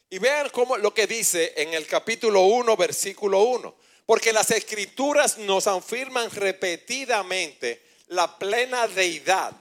Y 0.10 0.20
vean 0.20 0.50
cómo 0.50 0.75
lo 0.77 0.94
que 0.94 1.08
dice 1.08 1.54
en 1.56 1.74
el 1.74 1.88
capítulo 1.88 2.42
1, 2.42 2.75
versículo 2.75 3.44
1. 3.44 3.74
Porque 4.06 4.34
las 4.34 4.51
escrituras 4.51 5.38
nos 5.38 5.68
afirman 5.68 6.30
repetidamente 6.30 7.82
la 8.08 8.38
plena 8.38 8.89
deidad 8.89 9.54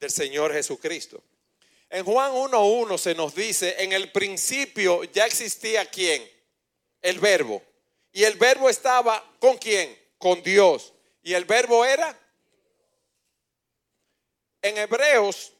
del 0.00 0.10
Señor 0.10 0.52
Jesucristo. 0.52 1.22
En 1.88 2.04
Juan 2.04 2.32
1.1 2.32 2.98
se 2.98 3.14
nos 3.14 3.36
dice, 3.36 3.76
en 3.78 3.92
el 3.92 4.10
principio 4.10 5.04
ya 5.04 5.24
existía 5.24 5.88
quién? 5.88 6.28
El 7.00 7.20
verbo. 7.20 7.62
Y 8.12 8.24
el 8.24 8.34
verbo 8.34 8.68
estaba 8.68 9.24
con 9.38 9.58
quién? 9.58 9.96
Con 10.18 10.42
Dios. 10.42 10.92
Y 11.22 11.34
el 11.34 11.44
verbo 11.44 11.84
era... 11.84 12.18
En 14.60 14.76
Hebreos 14.76 15.52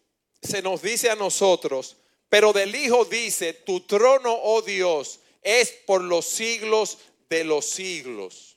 se 0.43 0.61
nos 0.61 0.83
dice 0.83 1.09
a 1.09 1.15
nosotros, 1.15 1.97
pero 2.29 2.53
del 2.53 2.75
Hijo 2.75 3.05
dice, 3.05 3.53
tu 3.53 3.81
trono, 3.81 4.37
oh 4.43 4.63
Dios, 4.63 5.21
es 5.43 5.71
por 5.87 6.03
los 6.03 6.27
siglos 6.27 6.99
de 7.29 7.45
los 7.45 7.67
siglos. 7.67 8.57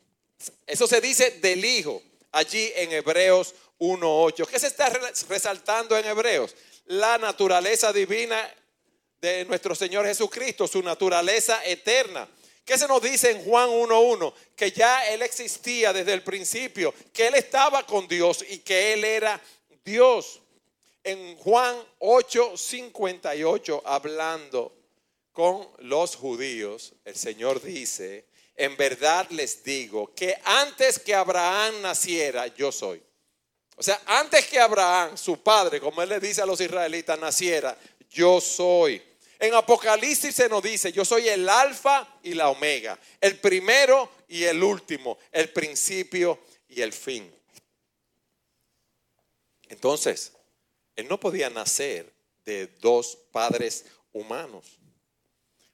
Eso 0.66 0.88
se 0.88 1.02
dice 1.02 1.32
del 1.42 1.64
Hijo, 1.64 2.02
allí 2.32 2.72
en 2.76 2.92
Hebreos 2.92 3.54
1.8. 3.80 4.48
¿Qué 4.48 4.60
se 4.60 4.68
está 4.68 4.90
resaltando 5.28 5.98
en 5.98 6.06
Hebreos? 6.06 6.56
La 6.86 7.18
naturaleza 7.18 7.94
divina 7.94 8.54
de 9.22 9.46
nuestro 9.46 9.76
Señor 9.76 10.06
Jesucristo, 10.06 10.68
su 10.68 10.82
naturaleza 10.82 11.64
eterna. 11.66 12.28
¿Qué 12.66 12.78
se 12.78 12.88
nos 12.88 13.02
dice 13.02 13.32
en 13.32 13.44
Juan 13.44 13.70
1.1? 13.70 14.34
Que 14.56 14.72
ya 14.72 15.08
Él 15.10 15.22
existía 15.22 15.92
desde 15.92 16.14
el 16.14 16.24
principio, 16.24 16.94
que 17.14 17.28
Él 17.28 17.36
estaba 17.36 17.86
con 17.86 18.08
Dios 18.08 18.46
y 18.48 18.60
que 18.60 18.94
Él 18.94 19.04
era 19.04 19.42
Dios 19.84 20.40
en 21.10 21.36
Juan 21.38 21.76
8:58, 22.00 23.82
hablando 23.86 24.76
con 25.32 25.68
los 25.80 26.16
judíos, 26.16 26.94
el 27.06 27.16
Señor 27.16 27.62
dice, 27.62 28.26
en 28.56 28.76
verdad 28.76 29.30
les 29.30 29.64
digo 29.64 30.14
que 30.14 30.38
antes 30.44 31.00
que 31.00 31.16
Abraham 31.16 31.82
naciera, 31.82 32.48
yo 32.48 32.72
soy. 32.72 33.02
O 33.78 33.84
sea, 33.84 34.02
antes 34.06 34.46
que 34.48 34.60
Abraham, 34.60 35.18
su 35.18 35.42
padre, 35.42 35.80
como 35.80 36.02
él 36.02 36.10
le 36.10 36.20
dice 36.20 36.42
a 36.42 36.46
los 36.46 36.60
israelitas, 36.60 37.18
naciera, 37.18 37.78
yo 38.10 38.42
soy. 38.42 39.02
En 39.40 39.54
Apocalipsis 39.54 40.36
se 40.36 40.50
nos 40.50 40.62
dice, 40.62 40.92
yo 40.92 41.06
soy 41.06 41.30
el 41.30 41.48
alfa 41.48 42.20
y 42.22 42.34
la 42.34 42.50
omega, 42.50 43.00
el 43.22 43.40
primero 43.40 44.12
y 44.28 44.44
el 44.44 44.62
último, 44.62 45.18
el 45.32 45.50
principio 45.54 46.40
y 46.68 46.82
el 46.82 46.92
fin. 46.92 47.34
Entonces, 49.70 50.34
él 51.00 51.08
no 51.08 51.20
podía 51.20 51.50
nacer 51.50 52.12
de 52.46 52.68
dos 52.80 53.18
padres 53.32 53.86
humanos. 54.14 54.80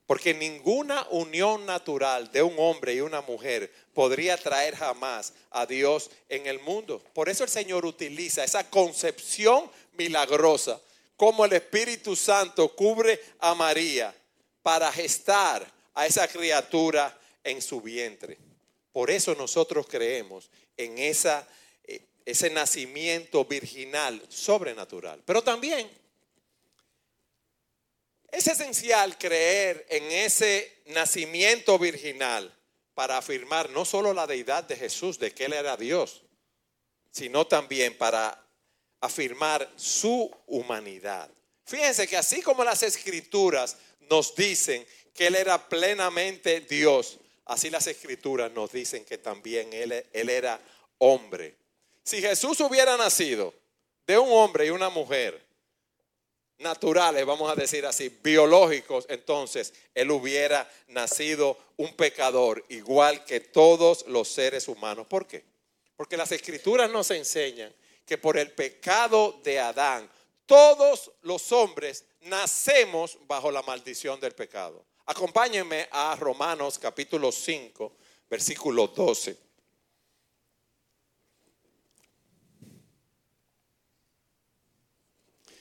Porque 0.06 0.36
ninguna 0.36 1.08
unión 1.10 1.66
natural 1.66 2.32
de 2.32 2.44
un 2.44 2.54
hombre 2.60 2.94
y 2.94 3.02
una 3.02 3.22
mujer 3.22 3.74
podría 3.94 4.38
traer 4.38 4.76
jamás 4.76 5.34
a 5.50 5.66
Dios 5.66 6.12
en 6.30 6.46
el 6.46 6.60
mundo. 6.60 7.04
Por 7.14 7.28
eso 7.28 7.44
el 7.44 7.50
Señor 7.50 7.86
utiliza 7.86 8.44
esa 8.44 8.70
concepción 8.70 9.70
milagrosa, 9.94 10.80
como 11.18 11.46
el 11.46 11.54
Espíritu 11.54 12.16
Santo 12.16 12.76
cubre 12.76 13.20
a 13.40 13.56
María 13.56 14.14
para 14.62 14.92
gestar 14.92 15.66
a 15.96 16.06
esa 16.06 16.28
criatura 16.28 17.18
en 17.44 17.62
su 17.62 17.82
vientre. 17.82 18.38
Por 18.92 19.10
eso 19.10 19.34
nosotros 19.34 19.88
creemos 19.90 20.52
en 20.78 21.00
esa 21.00 21.48
ese 22.26 22.50
nacimiento 22.50 23.46
virginal 23.46 24.22
sobrenatural. 24.30 25.22
Pero 25.26 25.44
también 25.44 25.90
es 28.32 28.48
esencial 28.48 29.18
creer 29.18 29.86
en 29.90 30.12
ese 30.12 30.82
nacimiento 30.88 31.80
virginal 31.80 32.54
para 32.94 33.18
afirmar 33.18 33.70
no 33.70 33.86
solo 33.86 34.14
la 34.14 34.26
deidad 34.26 34.64
de 34.64 34.76
Jesús, 34.76 35.20
de 35.20 35.34
que 35.34 35.46
Él 35.46 35.54
era 35.54 35.78
Dios, 35.78 36.24
sino 37.12 37.46
también 37.46 37.98
para 37.98 38.44
afirmar 39.02 39.72
su 39.76 40.30
humanidad. 40.48 41.30
Fíjense 41.66 42.08
que 42.08 42.18
así 42.18 42.42
como 42.42 42.64
las 42.64 42.84
escrituras 42.84 43.78
nos 44.10 44.36
dicen 44.36 44.86
que 45.14 45.28
Él 45.28 45.36
era 45.36 45.70
plenamente 45.70 46.62
Dios, 46.62 47.20
así 47.46 47.70
las 47.70 47.88
escrituras 47.88 48.52
nos 48.52 48.72
dicen 48.72 49.06
que 49.06 49.18
también 49.18 49.72
Él, 49.74 50.06
él 50.12 50.30
era 50.30 50.60
hombre. 50.98 51.56
Si 52.06 52.22
Jesús 52.22 52.60
hubiera 52.62 52.96
nacido 52.98 53.52
de 54.06 54.18
un 54.20 54.32
hombre 54.32 54.68
y 54.68 54.70
una 54.70 54.90
mujer, 54.90 55.44
naturales, 56.60 57.26
vamos 57.26 57.52
a 57.52 57.56
decir 57.56 57.84
así, 57.86 58.10
biológicos, 58.24 59.06
entonces 59.10 59.74
él 59.96 60.12
hubiera 60.12 60.70
nacido 60.88 61.58
un 61.78 61.94
pecador 61.96 62.64
igual 62.70 63.26
que 63.26 63.40
todos 63.40 64.06
los 64.08 64.28
seres 64.28 64.68
humanos. 64.68 65.08
¿Por 65.08 65.28
qué? 65.28 65.44
Porque 65.96 66.16
las 66.16 66.32
escrituras 66.32 66.92
nos 66.92 67.10
enseñan 67.10 67.74
que 68.06 68.20
por 68.20 68.38
el 68.38 68.52
pecado 68.52 69.40
de 69.44 69.60
Adán, 69.60 70.08
todos 70.46 71.12
los 71.24 71.52
hombres 71.52 72.06
nacemos 72.22 73.18
bajo 73.28 73.50
la 73.50 73.64
maldición 73.64 74.20
del 74.20 74.34
pecado. 74.34 74.86
Acompáñenme 75.08 75.88
a 75.92 76.16
Romanos 76.16 76.78
capítulo 76.78 77.32
5, 77.32 77.96
versículo 78.30 78.88
12. 78.90 79.45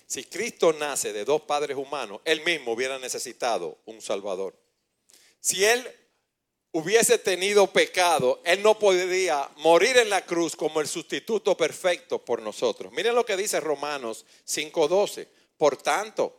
Si 0.06 0.24
Cristo 0.24 0.72
nace 0.72 1.12
de 1.12 1.24
dos 1.24 1.42
padres 1.42 1.76
humanos, 1.76 2.20
él 2.24 2.42
mismo 2.44 2.72
hubiera 2.72 2.98
necesitado 2.98 3.78
un 3.86 4.00
Salvador. 4.00 4.54
Si 5.40 5.64
él 5.64 5.86
hubiese 6.72 7.18
tenido 7.18 7.68
pecado, 7.68 8.40
él 8.44 8.62
no 8.62 8.78
podría 8.78 9.48
morir 9.56 9.96
en 9.96 10.10
la 10.10 10.24
cruz 10.24 10.56
como 10.56 10.80
el 10.80 10.88
sustituto 10.88 11.56
perfecto 11.56 12.24
por 12.24 12.42
nosotros. 12.42 12.92
Miren 12.92 13.14
lo 13.14 13.24
que 13.24 13.36
dice 13.36 13.60
Romanos 13.60 14.26
5:12. 14.44 15.28
Por 15.56 15.76
tanto, 15.76 16.36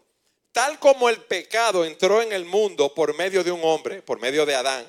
tal 0.52 0.78
como 0.80 1.10
el 1.10 1.22
pecado 1.22 1.86
entró 1.86 2.22
en 2.22 2.34
el 2.34 2.46
mundo 2.46 2.94
por 2.94 3.16
medio 3.16 3.44
de 3.44 3.52
un 3.52 3.64
hombre, 3.64 4.02
por 4.02 4.20
medio 4.20 4.46
de 4.46 4.56
Adán, 4.56 4.86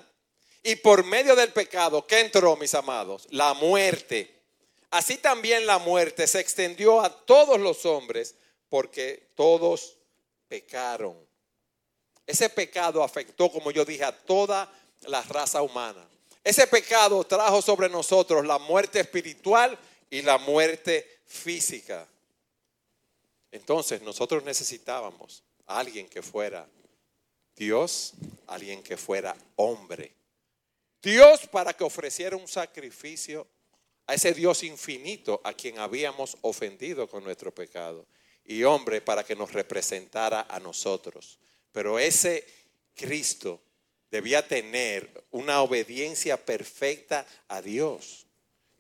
y 0.65 0.75
por 0.75 1.05
medio 1.05 1.37
del 1.37 1.53
pecado, 1.53 2.09
¿qué 2.09 2.19
entró, 2.19 2.57
mis 2.57 2.75
amados? 2.75 3.29
La 3.31 3.55
muerte. 3.55 4.43
Así 4.91 5.17
también 5.17 5.65
la 5.65 5.79
muerte 5.79 6.27
se 6.27 6.41
extendió 6.41 7.01
a 7.01 7.25
todos 7.25 7.61
los 7.61 7.87
hombres 7.87 8.35
porque 8.69 9.31
todos 9.35 9.97
pecaron. 10.49 11.17
Ese 12.27 12.49
pecado 12.49 13.03
afectó, 13.03 13.51
como 13.51 13.71
yo 13.71 13.85
dije, 13.85 14.05
a 14.05 14.17
toda 14.17 14.71
la 15.03 15.23
raza 15.23 15.63
humana. 15.63 16.07
Ese 16.43 16.67
pecado 16.67 17.25
trajo 17.25 17.61
sobre 17.63 17.89
nosotros 17.89 18.47
la 18.47 18.59
muerte 18.59 19.01
espiritual 19.01 19.79
y 20.11 20.23
la 20.23 20.39
muerte 20.39 21.21
física. 21.27 22.07
Entonces 23.51 24.03
nosotros 24.03 24.45
necesitábamos 24.45 25.43
a 25.67 25.79
alguien 25.79 26.09
que 26.09 26.23
fuera 26.23 26.69
Dios, 27.57 28.13
alguien 28.47 28.83
que 28.83 28.97
fuera 28.97 29.37
hombre. 29.57 30.13
Dios 31.03 31.47
para 31.49 31.73
que 31.73 31.85
ofreciera 31.85 32.37
un 32.37 32.49
sacrificio 32.49 33.47
a 34.07 34.15
ese 34.15 34.33
Dios 34.33 34.63
infinito 34.63 35.41
a 35.43 35.53
quien 35.53 35.79
habíamos 35.79 36.37
ofendido 36.43 37.09
con 37.09 37.25
nuestro 37.25 37.53
pecado. 37.53 38.07
Y 38.47 38.63
hombre 38.65 39.01
para 39.01 39.25
que 39.25 39.37
nos 39.37 39.53
representara 39.53 40.47
a 40.49 40.61
nosotros. 40.61 41.39
Pero 41.73 41.99
ese 41.99 42.47
Cristo 42.95 43.61
debía 44.11 44.47
tener 44.47 45.25
una 45.31 45.63
obediencia 45.63 46.37
perfecta 46.37 47.27
a 47.49 47.61
Dios. 47.61 48.27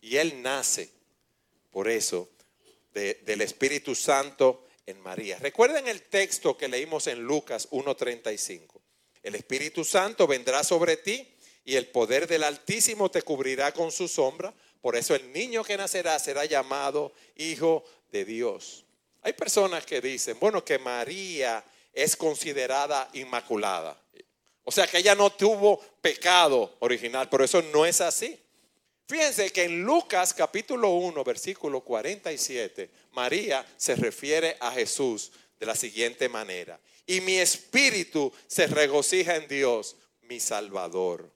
Y 0.00 0.16
Él 0.16 0.40
nace, 0.40 0.88
por 1.70 1.88
eso, 1.88 2.30
del 2.94 3.42
Espíritu 3.42 3.94
Santo 3.94 4.64
en 4.86 5.00
María. 5.00 5.38
Recuerden 5.38 5.88
el 5.88 6.02
texto 6.02 6.56
que 6.56 6.68
leímos 6.68 7.06
en 7.08 7.22
Lucas 7.22 7.68
1.35. 7.70 8.80
El 9.22 9.34
Espíritu 9.34 9.84
Santo 9.84 10.26
vendrá 10.26 10.64
sobre 10.64 10.96
ti 10.96 11.28
y 11.64 11.74
el 11.74 11.88
poder 11.88 12.26
del 12.28 12.44
Altísimo 12.44 13.10
te 13.10 13.22
cubrirá 13.22 13.72
con 13.72 13.90
su 13.90 14.08
sombra. 14.08 14.54
Por 14.80 14.96
eso 14.96 15.14
el 15.14 15.32
niño 15.32 15.64
que 15.64 15.76
nacerá 15.76 16.18
será 16.18 16.44
llamado 16.44 17.12
Hijo 17.34 17.84
de 18.12 18.24
Dios. 18.24 18.85
Hay 19.26 19.32
personas 19.32 19.84
que 19.84 20.00
dicen, 20.00 20.38
bueno, 20.38 20.64
que 20.64 20.78
María 20.78 21.64
es 21.92 22.14
considerada 22.14 23.10
inmaculada. 23.14 24.00
O 24.62 24.70
sea 24.70 24.86
que 24.86 24.98
ella 24.98 25.16
no 25.16 25.30
tuvo 25.32 25.80
pecado 26.00 26.76
original, 26.78 27.28
pero 27.28 27.42
eso 27.44 27.60
no 27.60 27.84
es 27.84 28.00
así. 28.00 28.40
Fíjense 29.08 29.50
que 29.50 29.64
en 29.64 29.82
Lucas 29.82 30.32
capítulo 30.32 30.90
1, 30.90 31.24
versículo 31.24 31.80
47, 31.80 32.88
María 33.14 33.66
se 33.76 33.96
refiere 33.96 34.56
a 34.60 34.70
Jesús 34.70 35.32
de 35.58 35.66
la 35.66 35.74
siguiente 35.74 36.28
manera. 36.28 36.78
Y 37.04 37.20
mi 37.20 37.34
espíritu 37.38 38.32
se 38.46 38.68
regocija 38.68 39.34
en 39.34 39.48
Dios, 39.48 39.96
mi 40.22 40.38
Salvador. 40.38 41.28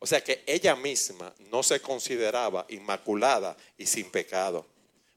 O 0.00 0.06
sea 0.06 0.22
que 0.22 0.44
ella 0.46 0.76
misma 0.76 1.34
no 1.50 1.62
se 1.62 1.80
consideraba 1.80 2.66
inmaculada 2.68 3.56
y 3.78 3.86
sin 3.86 4.10
pecado. 4.10 4.66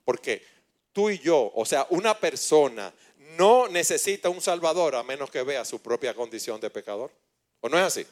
Porque 0.05 0.54
tú 0.95 1.09
y 1.09 1.19
yo, 1.19 1.51
o 1.53 1.65
sea, 1.65 1.85
una 1.89 2.17
persona 2.17 2.93
no 3.37 3.67
necesita 3.67 4.29
un 4.29 4.39
salvador 4.39 4.95
a 4.95 5.03
menos 5.03 5.29
que 5.29 5.43
vea 5.43 5.65
su 5.65 5.81
propia 5.81 6.13
condición 6.13 6.61
de 6.61 6.69
pecador. 6.69 7.11
¿O 7.59 7.67
no 7.67 7.77
es 7.77 7.83
así? 7.83 8.07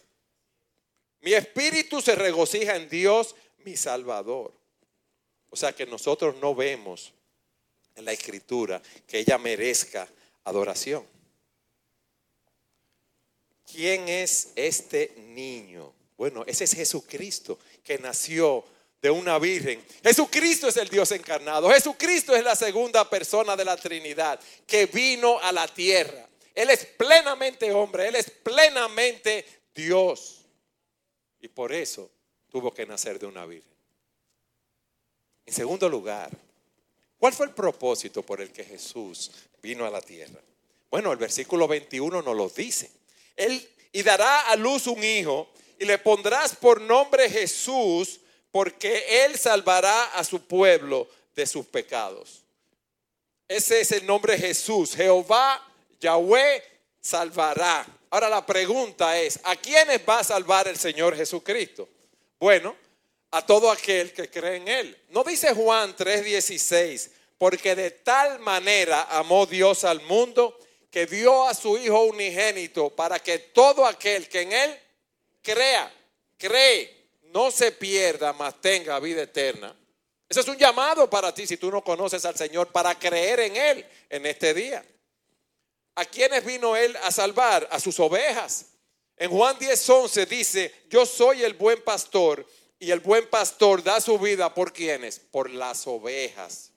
Mi 1.22 1.34
espíritu 1.34 2.02
se 2.02 2.14
regocija 2.14 2.76
en 2.76 2.90
Dios, 2.90 3.38
mi 3.60 3.78
salvador. 3.78 4.54
O 5.50 5.56
sea 5.56 5.72
que 5.72 5.86
nosotros 5.86 6.36
no 6.42 6.54
vemos 6.54 7.14
en 7.96 8.04
la 8.04 8.12
escritura 8.12 8.82
que 9.08 9.20
ella 9.20 9.38
merezca 9.38 10.06
adoración. 10.44 11.06
¿Quién 13.72 14.10
es 14.10 14.52
este 14.58 15.14
niño? 15.30 15.94
Bueno, 16.18 16.44
ese 16.46 16.66
es 16.66 16.74
Jesucristo 16.74 17.60
que 17.82 17.98
nació 17.98 18.66
de 19.04 19.12
una 19.12 19.38
virgen. 19.38 19.84
Jesucristo 20.02 20.70
es 20.70 20.78
el 20.78 20.88
Dios 20.88 21.12
encarnado. 21.12 21.70
Jesucristo 21.70 22.34
es 22.34 22.42
la 22.42 22.56
segunda 22.56 23.08
persona 23.10 23.58
de 23.58 23.66
la 23.66 23.76
Trinidad 23.76 24.40
que 24.66 24.86
vino 24.86 25.38
a 25.42 25.52
la 25.52 25.68
tierra. 25.68 26.26
Él 26.56 26.70
es 26.70 26.86
plenamente 26.86 27.70
hombre, 27.74 28.08
Él 28.08 28.16
es 28.16 28.30
plenamente 28.30 29.46
Dios. 29.76 30.46
Y 31.42 31.50
por 31.50 31.74
eso 31.74 32.10
tuvo 32.50 32.74
que 32.74 32.86
nacer 32.86 33.20
de 33.20 33.26
una 33.26 33.46
virgen. 33.46 33.74
En 35.46 35.54
segundo 35.54 35.90
lugar, 35.90 36.32
¿cuál 37.18 37.34
fue 37.34 37.48
el 37.48 37.52
propósito 37.52 38.24
por 38.24 38.40
el 38.40 38.54
que 38.54 38.64
Jesús 38.64 39.32
vino 39.62 39.86
a 39.86 39.90
la 39.90 40.00
tierra? 40.00 40.40
Bueno, 40.90 41.12
el 41.12 41.18
versículo 41.18 41.68
21 41.68 42.22
nos 42.22 42.38
lo 42.38 42.48
dice. 42.48 42.90
Él 43.36 43.70
y 43.92 44.02
dará 44.02 44.50
a 44.50 44.56
luz 44.56 44.88
un 44.88 45.04
hijo 45.04 45.50
y 45.78 45.84
le 45.84 45.98
pondrás 45.98 46.56
por 46.56 46.80
nombre 46.80 47.30
Jesús, 47.30 48.22
porque 48.54 49.26
él 49.26 49.36
salvará 49.36 50.14
a 50.14 50.24
su 50.24 50.46
pueblo 50.46 51.10
de 51.36 51.48
sus 51.48 51.66
pecados. 51.66 52.44
Ese 53.48 53.82
es 53.82 53.92
el 53.94 54.06
nombre 54.06 54.38
Jesús. 54.38 54.96
Jehová, 54.96 55.60
Yahweh, 56.00 56.64
salvará. 57.02 57.84
Ahora 58.12 58.30
la 58.30 58.46
pregunta 58.46 59.20
es, 59.20 59.40
¿a 59.44 59.56
quiénes 59.56 60.02
va 60.08 60.20
a 60.20 60.24
salvar 60.24 60.68
el 60.68 60.78
Señor 60.78 61.16
Jesucristo? 61.16 61.90
Bueno, 62.40 62.76
a 63.32 63.44
todo 63.44 63.72
aquel 63.72 64.14
que 64.14 64.30
cree 64.30 64.58
en 64.58 64.68
Él. 64.68 65.02
No 65.10 65.24
dice 65.24 65.52
Juan 65.56 65.96
3:16, 65.96 67.10
porque 67.40 67.76
de 67.76 67.90
tal 67.90 68.38
manera 68.38 69.08
amó 69.10 69.48
Dios 69.48 69.84
al 69.84 70.00
mundo 70.04 70.60
que 70.92 71.08
dio 71.08 71.48
a 71.48 71.56
su 71.56 71.76
Hijo 71.80 72.04
unigénito 72.04 72.92
para 72.92 73.18
que 73.18 73.40
todo 73.40 73.88
aquel 73.88 74.30
que 74.30 74.42
en 74.42 74.54
Él 74.54 74.80
crea, 75.42 75.92
cree, 76.38 77.03
no 77.34 77.52
se 77.52 77.72
pierda, 77.72 78.32
mas 78.34 78.62
tenga 78.62 79.00
vida 79.00 79.24
eterna. 79.24 79.76
Ese 80.30 80.42
es 80.42 80.48
un 80.48 80.58
llamado 80.58 81.10
para 81.10 81.34
ti 81.34 81.46
si 81.48 81.58
tú 81.58 81.72
no 81.72 81.84
conoces 81.84 82.24
al 82.26 82.36
Señor, 82.36 82.72
para 82.72 82.98
creer 82.98 83.40
en 83.42 83.56
Él 83.56 83.86
en 84.10 84.26
este 84.26 84.54
día. 84.54 84.86
¿A 85.96 86.06
quiénes 86.06 86.46
vino 86.46 86.76
Él 86.76 86.96
a 87.04 87.12
salvar? 87.12 87.68
A 87.72 87.80
sus 87.80 88.00
ovejas. 88.00 88.66
En 89.18 89.30
Juan 89.30 89.58
10, 89.60 89.90
11 89.90 90.26
dice, 90.26 90.74
yo 90.90 91.06
soy 91.06 91.44
el 91.44 91.54
buen 91.54 91.82
pastor 91.84 92.46
y 92.80 92.92
el 92.92 93.00
buen 93.00 93.30
pastor 93.30 93.84
da 93.84 94.02
su 94.02 94.18
vida 94.20 94.54
por 94.54 94.74
quienes? 94.74 95.20
Por 95.20 95.50
las 95.50 95.88
ovejas. 95.88 96.73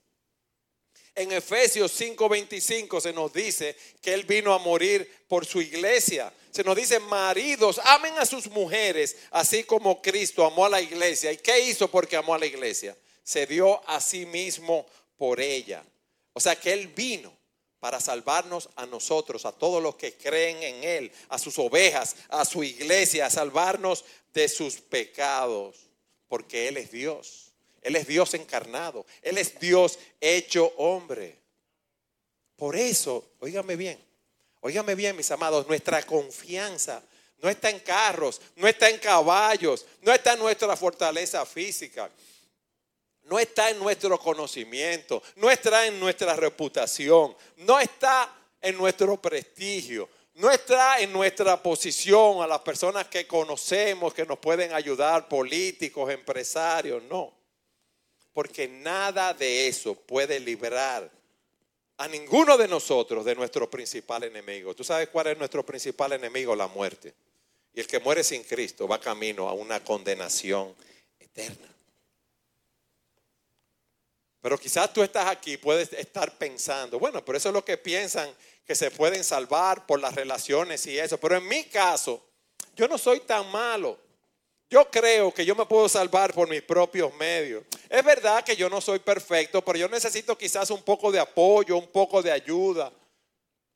En 1.16 1.32
Efesios 1.32 1.98
5:25 1.98 3.00
se 3.00 3.12
nos 3.14 3.32
dice 3.32 3.74
que 4.02 4.12
Él 4.12 4.24
vino 4.24 4.52
a 4.52 4.58
morir 4.58 5.24
por 5.26 5.46
su 5.46 5.62
iglesia. 5.62 6.30
Se 6.50 6.62
nos 6.62 6.76
dice, 6.76 7.00
maridos, 7.00 7.80
amen 7.84 8.18
a 8.18 8.26
sus 8.26 8.46
mujeres, 8.48 9.16
así 9.30 9.64
como 9.64 10.02
Cristo 10.02 10.44
amó 10.44 10.66
a 10.66 10.68
la 10.68 10.80
iglesia. 10.80 11.32
¿Y 11.32 11.38
qué 11.38 11.58
hizo 11.60 11.90
porque 11.90 12.16
amó 12.16 12.34
a 12.34 12.38
la 12.38 12.44
iglesia? 12.44 12.94
Se 13.24 13.46
dio 13.46 13.82
a 13.88 13.98
sí 13.98 14.26
mismo 14.26 14.86
por 15.16 15.40
ella. 15.40 15.82
O 16.34 16.40
sea 16.40 16.54
que 16.54 16.74
Él 16.74 16.88
vino 16.88 17.34
para 17.80 17.98
salvarnos 17.98 18.68
a 18.76 18.84
nosotros, 18.84 19.46
a 19.46 19.52
todos 19.52 19.82
los 19.82 19.96
que 19.96 20.12
creen 20.14 20.62
en 20.62 20.84
Él, 20.84 21.12
a 21.30 21.38
sus 21.38 21.58
ovejas, 21.58 22.16
a 22.28 22.44
su 22.44 22.62
iglesia, 22.62 23.24
a 23.24 23.30
salvarnos 23.30 24.04
de 24.34 24.50
sus 24.50 24.76
pecados, 24.80 25.76
porque 26.28 26.68
Él 26.68 26.76
es 26.76 26.90
Dios. 26.90 27.45
Él 27.86 27.94
es 27.94 28.08
Dios 28.08 28.34
encarnado. 28.34 29.06
Él 29.22 29.38
es 29.38 29.60
Dios 29.60 30.00
hecho 30.20 30.72
hombre. 30.76 31.38
Por 32.56 32.74
eso, 32.74 33.34
óigame 33.38 33.76
bien, 33.76 33.96
óigame 34.60 34.96
bien, 34.96 35.16
mis 35.16 35.30
amados, 35.30 35.68
nuestra 35.68 36.02
confianza 36.02 37.00
no 37.38 37.48
está 37.48 37.70
en 37.70 37.78
carros, 37.78 38.40
no 38.56 38.66
está 38.66 38.88
en 38.88 38.98
caballos, 38.98 39.86
no 40.00 40.12
está 40.12 40.32
en 40.32 40.40
nuestra 40.40 40.76
fortaleza 40.76 41.46
física, 41.46 42.10
no 43.22 43.38
está 43.38 43.70
en 43.70 43.78
nuestro 43.78 44.18
conocimiento, 44.18 45.22
no 45.36 45.48
está 45.48 45.86
en 45.86 46.00
nuestra 46.00 46.34
reputación, 46.34 47.36
no 47.58 47.78
está 47.78 48.34
en 48.60 48.76
nuestro 48.76 49.22
prestigio, 49.22 50.08
no 50.34 50.50
está 50.50 50.98
en 50.98 51.12
nuestra 51.12 51.62
posición 51.62 52.42
a 52.42 52.48
las 52.48 52.62
personas 52.62 53.06
que 53.06 53.28
conocemos 53.28 54.12
que 54.12 54.26
nos 54.26 54.40
pueden 54.40 54.72
ayudar, 54.72 55.28
políticos, 55.28 56.10
empresarios, 56.10 57.00
no 57.04 57.45
porque 58.36 58.68
nada 58.68 59.32
de 59.32 59.66
eso 59.66 59.94
puede 59.94 60.38
librar 60.38 61.10
a 61.96 62.06
ninguno 62.06 62.58
de 62.58 62.68
nosotros 62.68 63.24
de 63.24 63.34
nuestro 63.34 63.70
principal 63.70 64.24
enemigo. 64.24 64.74
¿Tú 64.76 64.84
sabes 64.84 65.08
cuál 65.08 65.28
es 65.28 65.38
nuestro 65.38 65.64
principal 65.64 66.12
enemigo? 66.12 66.54
La 66.54 66.66
muerte. 66.66 67.14
Y 67.72 67.80
el 67.80 67.86
que 67.86 67.98
muere 67.98 68.22
sin 68.22 68.44
Cristo 68.44 68.86
va 68.86 69.00
camino 69.00 69.48
a 69.48 69.54
una 69.54 69.82
condenación 69.82 70.74
eterna. 71.18 71.66
Pero 74.42 74.58
quizás 74.58 74.92
tú 74.92 75.02
estás 75.02 75.28
aquí, 75.28 75.56
puedes 75.56 75.94
estar 75.94 76.36
pensando, 76.36 76.98
bueno, 76.98 77.24
pero 77.24 77.38
eso 77.38 77.48
es 77.48 77.54
lo 77.54 77.64
que 77.64 77.78
piensan 77.78 78.28
que 78.66 78.74
se 78.74 78.90
pueden 78.90 79.24
salvar 79.24 79.86
por 79.86 79.98
las 79.98 80.14
relaciones 80.14 80.84
y 80.86 80.98
eso. 80.98 81.18
Pero 81.18 81.36
en 81.36 81.48
mi 81.48 81.64
caso, 81.64 82.22
yo 82.76 82.86
no 82.86 82.98
soy 82.98 83.20
tan 83.20 83.50
malo. 83.50 83.98
Yo 84.68 84.90
creo 84.90 85.32
que 85.32 85.44
yo 85.44 85.54
me 85.54 85.64
puedo 85.66 85.88
salvar 85.88 86.34
por 86.34 86.48
mis 86.48 86.62
propios 86.62 87.14
medios. 87.14 87.64
Es 87.88 88.04
verdad 88.04 88.42
que 88.42 88.56
yo 88.56 88.68
no 88.68 88.80
soy 88.80 88.98
perfecto, 88.98 89.64
pero 89.64 89.78
yo 89.78 89.88
necesito 89.88 90.36
quizás 90.36 90.70
un 90.70 90.82
poco 90.82 91.12
de 91.12 91.20
apoyo, 91.20 91.76
un 91.76 91.86
poco 91.86 92.20
de 92.20 92.32
ayuda. 92.32 92.92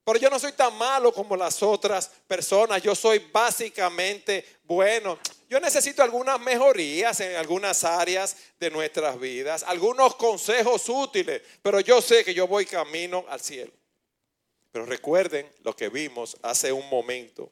Pero 0.05 0.18
yo 0.18 0.31
no 0.31 0.40
soy 0.40 0.53
tan 0.53 0.74
malo 0.76 1.12
como 1.12 1.37
las 1.37 1.62
otras 1.62 2.11
personas. 2.26 2.83
Yo 2.83 2.96
soy 2.96 3.18
básicamente 3.33 4.44
bueno. 4.64 5.18
Yo 5.48 5.61
necesito 5.61 6.03
algunas 6.03 6.40
mejorías 6.40 7.20
en 7.20 7.37
algunas 7.37 7.85
áreas 7.85 8.37
de 8.59 8.70
nuestras 8.70 9.18
vidas, 9.20 9.62
algunos 9.62 10.16
consejos 10.16 10.88
útiles, 10.88 11.42
pero 11.62 11.81
yo 11.81 12.00
sé 12.00 12.24
que 12.24 12.35
yo 12.35 12.46
voy 12.48 12.66
camino 12.66 13.24
al 13.29 13.40
cielo. 13.40 13.72
Pero 14.72 14.87
recuerden 14.87 15.50
lo 15.62 15.74
que 15.74 15.88
vimos 15.88 16.37
hace 16.42 16.72
un 16.72 16.88
momento, 16.88 17.50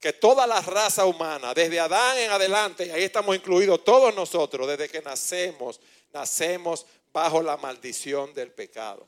que 0.00 0.12
toda 0.12 0.46
la 0.46 0.60
raza 0.60 1.06
humana, 1.06 1.52
desde 1.54 1.80
Adán 1.80 2.18
en 2.18 2.30
adelante, 2.30 2.86
y 2.86 2.90
ahí 2.90 3.02
estamos 3.02 3.34
incluidos 3.34 3.84
todos 3.84 4.14
nosotros, 4.14 4.68
desde 4.68 4.88
que 4.88 5.02
nacemos, 5.02 5.80
nacemos 6.12 6.86
bajo 7.12 7.42
la 7.42 7.56
maldición 7.56 8.32
del 8.32 8.52
pecado. 8.52 9.06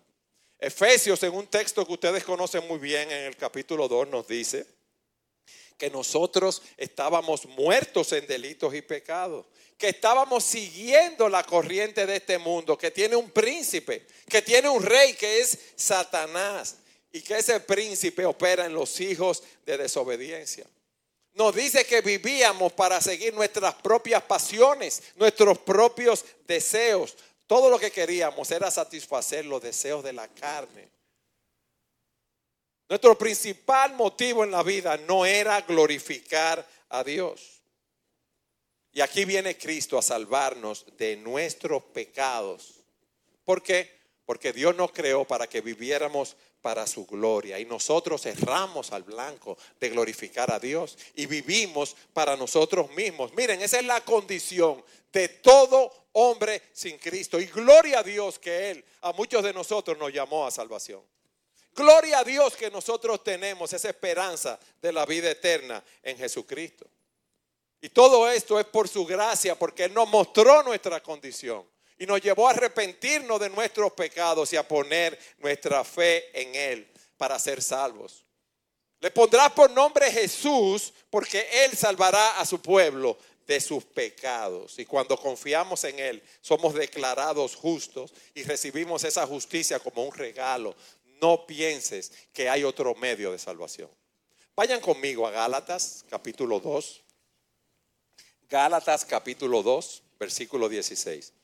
Efesios, 0.58 1.22
en 1.22 1.34
un 1.34 1.46
texto 1.46 1.86
que 1.86 1.92
ustedes 1.92 2.24
conocen 2.24 2.66
muy 2.66 2.78
bien, 2.78 3.10
en 3.10 3.24
el 3.24 3.36
capítulo 3.36 3.88
2, 3.88 4.08
nos 4.08 4.26
dice 4.26 4.66
que 5.78 5.88
nosotros 5.88 6.60
estábamos 6.76 7.46
muertos 7.46 8.12
en 8.12 8.26
delitos 8.26 8.74
y 8.74 8.82
pecados, 8.82 9.46
que 9.78 9.88
estábamos 9.88 10.44
siguiendo 10.44 11.28
la 11.28 11.42
corriente 11.44 12.04
de 12.04 12.16
este 12.16 12.36
mundo, 12.36 12.76
que 12.76 12.90
tiene 12.90 13.16
un 13.16 13.30
príncipe, 13.30 14.06
que 14.28 14.42
tiene 14.42 14.68
un 14.68 14.82
rey, 14.82 15.14
que 15.14 15.40
es 15.40 15.58
Satanás, 15.76 16.76
y 17.12 17.22
que 17.22 17.38
ese 17.38 17.60
príncipe 17.60 18.26
opera 18.26 18.66
en 18.66 18.74
los 18.74 19.00
hijos 19.00 19.42
de 19.64 19.78
desobediencia. 19.78 20.66
Nos 21.40 21.54
dice 21.54 21.86
que 21.86 22.02
vivíamos 22.02 22.70
para 22.74 23.00
seguir 23.00 23.32
nuestras 23.32 23.74
propias 23.76 24.22
pasiones, 24.22 25.02
nuestros 25.16 25.56
propios 25.56 26.22
deseos. 26.46 27.16
Todo 27.46 27.70
lo 27.70 27.78
que 27.78 27.90
queríamos 27.90 28.50
era 28.50 28.70
satisfacer 28.70 29.46
los 29.46 29.62
deseos 29.62 30.04
de 30.04 30.12
la 30.12 30.28
carne. 30.28 30.90
Nuestro 32.90 33.16
principal 33.16 33.94
motivo 33.94 34.44
en 34.44 34.50
la 34.50 34.62
vida 34.62 34.98
no 34.98 35.24
era 35.24 35.62
glorificar 35.62 36.68
a 36.90 37.02
Dios. 37.02 37.62
Y 38.92 39.00
aquí 39.00 39.24
viene 39.24 39.56
Cristo 39.56 39.96
a 39.96 40.02
salvarnos 40.02 40.84
de 40.98 41.16
nuestros 41.16 41.82
pecados. 41.84 42.82
¿Por 43.46 43.62
qué? 43.62 43.98
Porque 44.26 44.52
Dios 44.52 44.76
nos 44.76 44.92
creó 44.92 45.24
para 45.24 45.46
que 45.46 45.62
viviéramos 45.62 46.36
para 46.60 46.86
su 46.86 47.06
gloria. 47.06 47.58
Y 47.58 47.64
nosotros 47.64 48.24
erramos 48.26 48.92
al 48.92 49.02
blanco 49.02 49.56
de 49.78 49.88
glorificar 49.88 50.52
a 50.52 50.58
Dios 50.58 50.96
y 51.14 51.26
vivimos 51.26 51.96
para 52.12 52.36
nosotros 52.36 52.90
mismos. 52.92 53.32
Miren, 53.34 53.60
esa 53.62 53.78
es 53.78 53.84
la 53.84 54.00
condición 54.02 54.84
de 55.12 55.28
todo 55.28 55.92
hombre 56.12 56.62
sin 56.72 56.98
Cristo. 56.98 57.40
Y 57.40 57.46
gloria 57.46 58.00
a 58.00 58.02
Dios 58.02 58.38
que 58.38 58.70
Él 58.70 58.84
a 59.02 59.12
muchos 59.12 59.42
de 59.42 59.52
nosotros 59.52 59.98
nos 59.98 60.12
llamó 60.12 60.46
a 60.46 60.50
salvación. 60.50 61.02
Gloria 61.74 62.18
a 62.18 62.24
Dios 62.24 62.56
que 62.56 62.70
nosotros 62.70 63.22
tenemos 63.22 63.72
esa 63.72 63.88
esperanza 63.88 64.58
de 64.82 64.92
la 64.92 65.06
vida 65.06 65.30
eterna 65.30 65.82
en 66.02 66.18
Jesucristo. 66.18 66.86
Y 67.80 67.88
todo 67.88 68.30
esto 68.30 68.60
es 68.60 68.66
por 68.66 68.88
su 68.88 69.06
gracia, 69.06 69.58
porque 69.58 69.84
Él 69.84 69.94
nos 69.94 70.08
mostró 70.08 70.62
nuestra 70.62 71.02
condición 71.02 71.64
y 72.00 72.06
nos 72.06 72.22
llevó 72.22 72.48
a 72.48 72.52
arrepentirnos 72.52 73.38
de 73.38 73.50
nuestros 73.50 73.92
pecados 73.92 74.50
y 74.54 74.56
a 74.56 74.66
poner 74.66 75.18
nuestra 75.38 75.84
fe 75.84 76.30
en 76.32 76.54
Él 76.54 76.90
para 77.18 77.38
ser 77.38 77.62
salvos. 77.62 78.24
Le 79.00 79.10
pondrás 79.10 79.52
por 79.52 79.70
nombre 79.70 80.10
Jesús 80.10 80.94
porque 81.10 81.46
Él 81.64 81.76
salvará 81.76 82.40
a 82.40 82.46
su 82.46 82.60
pueblo 82.62 83.18
de 83.46 83.60
sus 83.60 83.84
pecados. 83.84 84.78
Y 84.78 84.86
cuando 84.86 85.18
confiamos 85.18 85.84
en 85.84 85.98
Él, 85.98 86.22
somos 86.40 86.72
declarados 86.72 87.54
justos 87.54 88.14
y 88.34 88.44
recibimos 88.44 89.04
esa 89.04 89.26
justicia 89.26 89.78
como 89.78 90.02
un 90.02 90.14
regalo 90.14 90.74
no 91.20 91.46
pienses 91.46 92.12
que 92.32 92.48
hay 92.48 92.64
otro 92.64 92.94
medio 92.94 93.30
de 93.30 93.38
salvación. 93.38 93.90
Vayan 94.56 94.80
conmigo 94.80 95.26
a 95.26 95.30
Gálatas 95.32 96.06
capítulo 96.08 96.60
2. 96.60 97.02
Gálatas 98.48 99.04
capítulo 99.04 99.62
2, 99.62 100.02
versículo 100.18 100.66
16. 100.66 101.34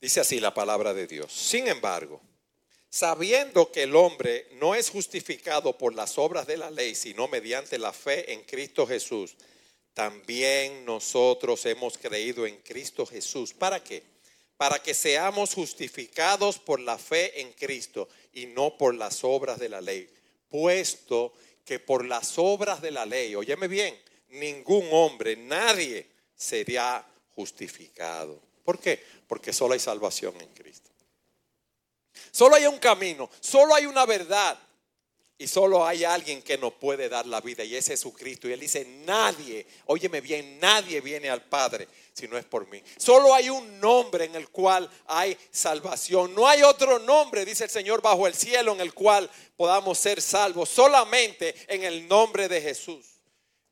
Dice 0.00 0.20
así 0.20 0.38
la 0.38 0.54
palabra 0.54 0.94
de 0.94 1.06
Dios. 1.06 1.32
Sin 1.32 1.66
embargo, 1.66 2.20
sabiendo 2.88 3.72
que 3.72 3.82
el 3.82 3.96
hombre 3.96 4.46
no 4.52 4.74
es 4.74 4.90
justificado 4.90 5.76
por 5.76 5.94
las 5.94 6.18
obras 6.18 6.46
de 6.46 6.56
la 6.56 6.70
ley, 6.70 6.94
sino 6.94 7.26
mediante 7.26 7.78
la 7.78 7.92
fe 7.92 8.32
en 8.32 8.42
Cristo 8.42 8.86
Jesús, 8.86 9.36
también 9.94 10.84
nosotros 10.84 11.66
hemos 11.66 11.98
creído 11.98 12.46
en 12.46 12.58
Cristo 12.58 13.04
Jesús. 13.04 13.52
¿Para 13.52 13.82
qué? 13.82 14.04
Para 14.56 14.80
que 14.80 14.94
seamos 14.94 15.54
justificados 15.54 16.58
por 16.58 16.78
la 16.78 16.98
fe 16.98 17.40
en 17.40 17.52
Cristo 17.52 18.08
y 18.32 18.46
no 18.46 18.78
por 18.78 18.94
las 18.94 19.24
obras 19.24 19.58
de 19.58 19.68
la 19.68 19.80
ley. 19.80 20.08
Puesto 20.48 21.32
que 21.64 21.80
por 21.80 22.04
las 22.04 22.38
obras 22.38 22.80
de 22.80 22.92
la 22.92 23.04
ley, 23.04 23.34
óyeme 23.34 23.66
bien, 23.66 24.00
ningún 24.28 24.88
hombre, 24.92 25.36
nadie 25.36 26.06
sería 26.36 27.04
justificado. 27.34 28.47
¿Por 28.68 28.78
qué? 28.78 29.02
Porque 29.26 29.50
solo 29.50 29.72
hay 29.72 29.80
salvación 29.80 30.38
en 30.42 30.48
Cristo. 30.48 30.90
Solo 32.30 32.54
hay 32.54 32.66
un 32.66 32.78
camino, 32.78 33.30
solo 33.40 33.74
hay 33.74 33.86
una 33.86 34.04
verdad. 34.04 34.58
Y 35.38 35.46
solo 35.46 35.86
hay 35.86 36.04
alguien 36.04 36.42
que 36.42 36.58
nos 36.58 36.74
puede 36.74 37.08
dar 37.08 37.24
la 37.24 37.40
vida 37.40 37.64
y 37.64 37.74
es 37.74 37.86
Jesucristo. 37.86 38.46
Y 38.46 38.52
Él 38.52 38.60
dice, 38.60 38.84
nadie, 39.06 39.66
óyeme 39.86 40.20
bien, 40.20 40.60
nadie 40.60 41.00
viene 41.00 41.30
al 41.30 41.44
Padre 41.44 41.88
si 42.12 42.28
no 42.28 42.36
es 42.36 42.44
por 42.44 42.68
mí. 42.68 42.82
Solo 42.98 43.32
hay 43.32 43.48
un 43.48 43.80
nombre 43.80 44.26
en 44.26 44.34
el 44.34 44.50
cual 44.50 44.90
hay 45.06 45.34
salvación. 45.50 46.34
No 46.34 46.46
hay 46.46 46.62
otro 46.62 46.98
nombre, 46.98 47.46
dice 47.46 47.64
el 47.64 47.70
Señor, 47.70 48.02
bajo 48.02 48.26
el 48.26 48.34
cielo 48.34 48.74
en 48.74 48.82
el 48.82 48.92
cual 48.92 49.30
podamos 49.56 49.96
ser 49.96 50.20
salvos. 50.20 50.68
Solamente 50.68 51.54
en 51.68 51.84
el 51.84 52.06
nombre 52.06 52.48
de 52.48 52.60
Jesús. 52.60 53.17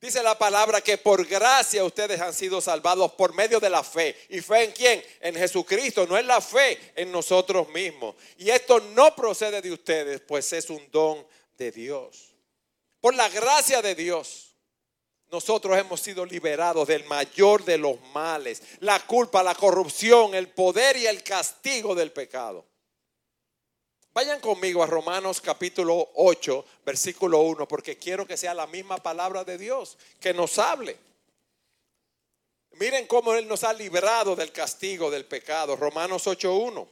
Dice 0.01 0.23
la 0.23 0.39
palabra 0.39 0.83
que 0.83 0.99
por 0.99 1.27
gracia 1.27 1.83
ustedes 1.83 2.21
han 2.21 2.35
sido 2.35 2.61
salvados 2.61 3.13
por 3.13 3.35
medio 3.35 3.59
de 3.59 3.71
la 3.71 3.83
fe. 3.83 4.15
¿Y 4.29 4.41
fe 4.41 4.65
en 4.65 4.73
quién? 4.73 5.05
En 5.21 5.35
Jesucristo. 5.35 6.07
No 6.07 6.19
es 6.19 6.27
la 6.27 6.41
fe 6.41 6.79
en 6.95 7.11
nosotros 7.11 7.69
mismos. 7.71 8.15
Y 8.37 8.51
esto 8.51 8.79
no 8.95 9.17
procede 9.17 9.63
de 9.63 9.73
ustedes, 9.73 10.21
pues 10.21 10.53
es 10.53 10.69
un 10.69 10.87
don 10.91 11.27
de 11.57 11.73
Dios. 11.73 12.35
Por 13.01 13.15
la 13.15 13.29
gracia 13.31 13.81
de 13.81 13.95
Dios, 13.95 14.55
nosotros 15.31 15.77
hemos 15.79 16.01
sido 16.01 16.27
liberados 16.27 16.87
del 16.89 17.05
mayor 17.05 17.65
de 17.65 17.79
los 17.79 18.01
males, 18.13 18.63
la 18.81 19.05
culpa, 19.07 19.43
la 19.43 19.55
corrupción, 19.55 20.35
el 20.35 20.49
poder 20.49 20.97
y 20.99 21.07
el 21.07 21.23
castigo 21.23 21.95
del 21.95 22.13
pecado. 22.13 22.67
Vayan 24.17 24.41
conmigo 24.41 24.83
a 24.83 24.87
Romanos 24.87 25.43
capítulo 25.43 26.13
8, 26.15 26.65
versículo 26.87 27.41
1, 27.41 27.69
porque 27.69 27.99
quiero 27.99 28.27
que 28.27 28.39
sea 28.39 28.55
la 28.55 28.67
misma 28.67 28.97
palabra 28.97 29.45
de 29.45 29.59
Dios 29.59 29.99
que 30.19 30.33
nos 30.33 30.59
hable. 30.59 30.97
Miren 32.81 33.07
cómo 33.07 33.35
Él 33.35 33.47
nos 33.47 33.63
ha 33.63 33.75
librado 33.75 34.35
del 34.35 34.53
castigo 34.53 35.11
del 35.11 35.27
pecado. 35.27 35.77
Romanos 35.77 36.27
8.1. 36.27 36.89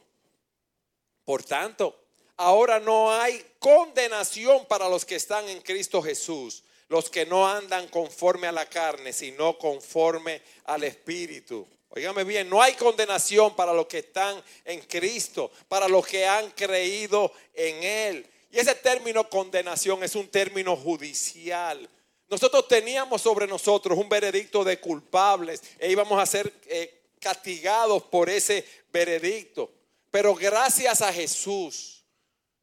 Por 1.25 1.41
tanto, 1.41 1.99
ahora 2.37 2.79
no 2.79 3.11
hay 3.11 3.43
condenación 3.57 4.67
para 4.67 4.87
los 4.87 5.03
que 5.03 5.15
están 5.15 5.49
en 5.49 5.61
Cristo 5.61 6.03
Jesús, 6.03 6.61
los 6.89 7.09
que 7.09 7.25
no 7.25 7.47
andan 7.47 7.87
conforme 7.87 8.45
a 8.45 8.51
la 8.51 8.67
carne, 8.67 9.11
sino 9.11 9.57
conforme 9.57 10.43
al 10.65 10.83
Espíritu. 10.83 11.67
Óigame 11.95 12.25
bien, 12.25 12.49
no 12.49 12.61
hay 12.61 12.73
condenación 12.73 13.55
para 13.55 13.71
los 13.71 13.87
que 13.87 13.99
están 13.99 14.43
en 14.65 14.81
Cristo, 14.81 15.49
para 15.69 15.87
los 15.87 16.05
que 16.05 16.27
han 16.27 16.51
creído 16.51 17.31
en 17.53 17.83
Él. 17.83 18.27
Y 18.51 18.59
ese 18.59 18.75
término 18.75 19.29
condenación 19.29 20.03
es 20.03 20.13
un 20.15 20.27
término 20.27 20.75
judicial. 20.75 21.89
Nosotros 22.27 22.67
teníamos 22.67 23.21
sobre 23.21 23.47
nosotros 23.47 23.97
un 23.97 24.09
veredicto 24.09 24.65
de 24.65 24.77
culpables 24.77 25.63
e 25.79 25.89
íbamos 25.89 26.19
a 26.19 26.25
ser 26.25 26.51
eh, 26.65 27.01
castigados 27.21 28.03
por 28.03 28.29
ese 28.29 28.65
veredicto. 28.91 29.71
Pero 30.11 30.35
gracias 30.35 31.01
a 31.01 31.13
Jesús, 31.13 32.03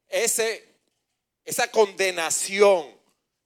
ese, 0.09 0.63
esa 1.43 1.71
condenación 1.71 2.85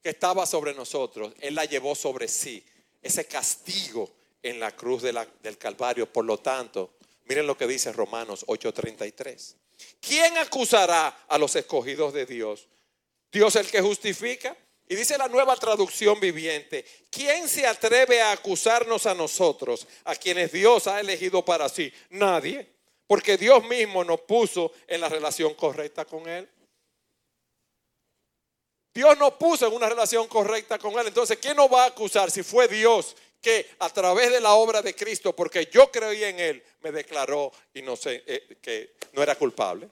que 0.04 0.10
estaba 0.10 0.45
sobre 0.45 0.73
nosotros, 0.73 1.34
Él 1.39 1.56
la 1.56 1.63
llevó 1.63 1.95
sobre 1.95 2.28
sí, 2.28 2.65
ese 3.02 3.26
castigo 3.26 4.12
en 4.43 4.60
la 4.60 4.76
cruz 4.76 5.02
del 5.04 5.58
Calvario. 5.58 6.12
Por 6.12 6.26
lo 6.26 6.38
tanto, 6.39 6.95
miren 7.26 7.47
lo 7.47 7.58
que 7.58 7.67
dice 7.67 7.91
Romanos 7.91 8.45
8:33. 8.47 9.56
¿Quién 10.00 10.38
acusará 10.38 11.26
a 11.28 11.38
los 11.38 11.56
escogidos 11.56 12.13
de 12.13 12.26
Dios? 12.26 12.67
Dios 13.32 13.56
el 13.56 13.69
que 13.69 13.82
justifica. 13.82 14.56
Y 14.89 14.95
dice 14.95 15.17
la 15.17 15.28
nueva 15.28 15.58
traducción 15.58 16.17
viviente, 16.17 16.86
¿quién 17.10 17.50
se 17.50 17.67
atreve 17.67 18.21
a 18.21 18.32
acusarnos 18.32 19.06
a 19.06 19.13
nosotros, 19.13 19.86
a 20.06 20.15
quienes 20.15 20.54
Dios 20.54 20.88
ha 20.88 21.02
elegido 21.02 21.43
para 21.43 21.67
sí? 21.67 21.91
Nadie, 22.10 22.65
porque 23.06 23.36
Dios 23.36 23.65
mismo 23.65 24.06
nos 24.06 24.21
puso 24.21 24.71
en 24.88 25.02
la 25.02 25.10
relación 25.10 25.56
correcta 25.56 26.06
con 26.06 26.30
Él. 26.30 26.50
Dios 28.93 29.17
nos 29.17 29.34
puso 29.34 29.67
en 29.67 29.73
una 29.73 29.89
relación 29.89 30.26
correcta 30.30 30.80
con 30.80 30.97
Él. 30.97 31.08
Entonces, 31.08 31.38
¿quién 31.38 31.58
nos 31.58 31.71
va 31.71 31.84
a 31.84 31.88
acusar 31.88 32.32
si 32.32 32.41
fue 32.41 32.69
Dios 32.69 33.13
que 33.41 33.69
a 33.80 33.89
través 33.89 34.32
de 34.32 34.41
la 34.41 34.54
obra 34.54 34.82
de 34.82 34.95
Cristo, 34.95 35.36
porque 35.36 35.69
yo 35.71 35.91
creí 35.91 36.23
en 36.23 36.39
Él, 36.39 36.63
me 36.82 36.91
declaró 36.91 37.52
y 37.73 37.82
no 37.82 37.95
sé, 37.95 38.23
eh, 38.26 38.58
que 38.62 38.95
no 39.13 39.23
era 39.23 39.36
culpable? 39.36 39.89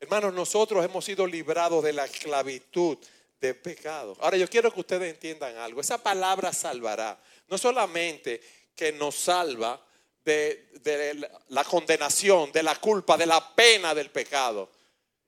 Hermanos, 0.00 0.32
nosotros 0.32 0.84
hemos 0.84 1.04
sido 1.04 1.26
librados 1.26 1.82
de 1.82 1.92
la 1.92 2.04
esclavitud 2.04 2.98
del 3.40 3.56
pecado. 3.56 4.16
Ahora 4.20 4.36
yo 4.36 4.48
quiero 4.48 4.72
que 4.72 4.80
ustedes 4.80 5.12
entiendan 5.12 5.56
algo. 5.56 5.80
Esa 5.80 5.98
palabra 5.98 6.52
salvará. 6.52 7.20
No 7.48 7.58
solamente 7.58 8.40
que 8.74 8.92
nos 8.92 9.16
salva 9.16 9.84
de, 10.24 10.68
de 10.82 11.28
la 11.48 11.64
condenación, 11.64 12.52
de 12.52 12.62
la 12.62 12.76
culpa, 12.76 13.16
de 13.16 13.26
la 13.26 13.54
pena 13.54 13.94
del 13.94 14.10
pecado, 14.10 14.70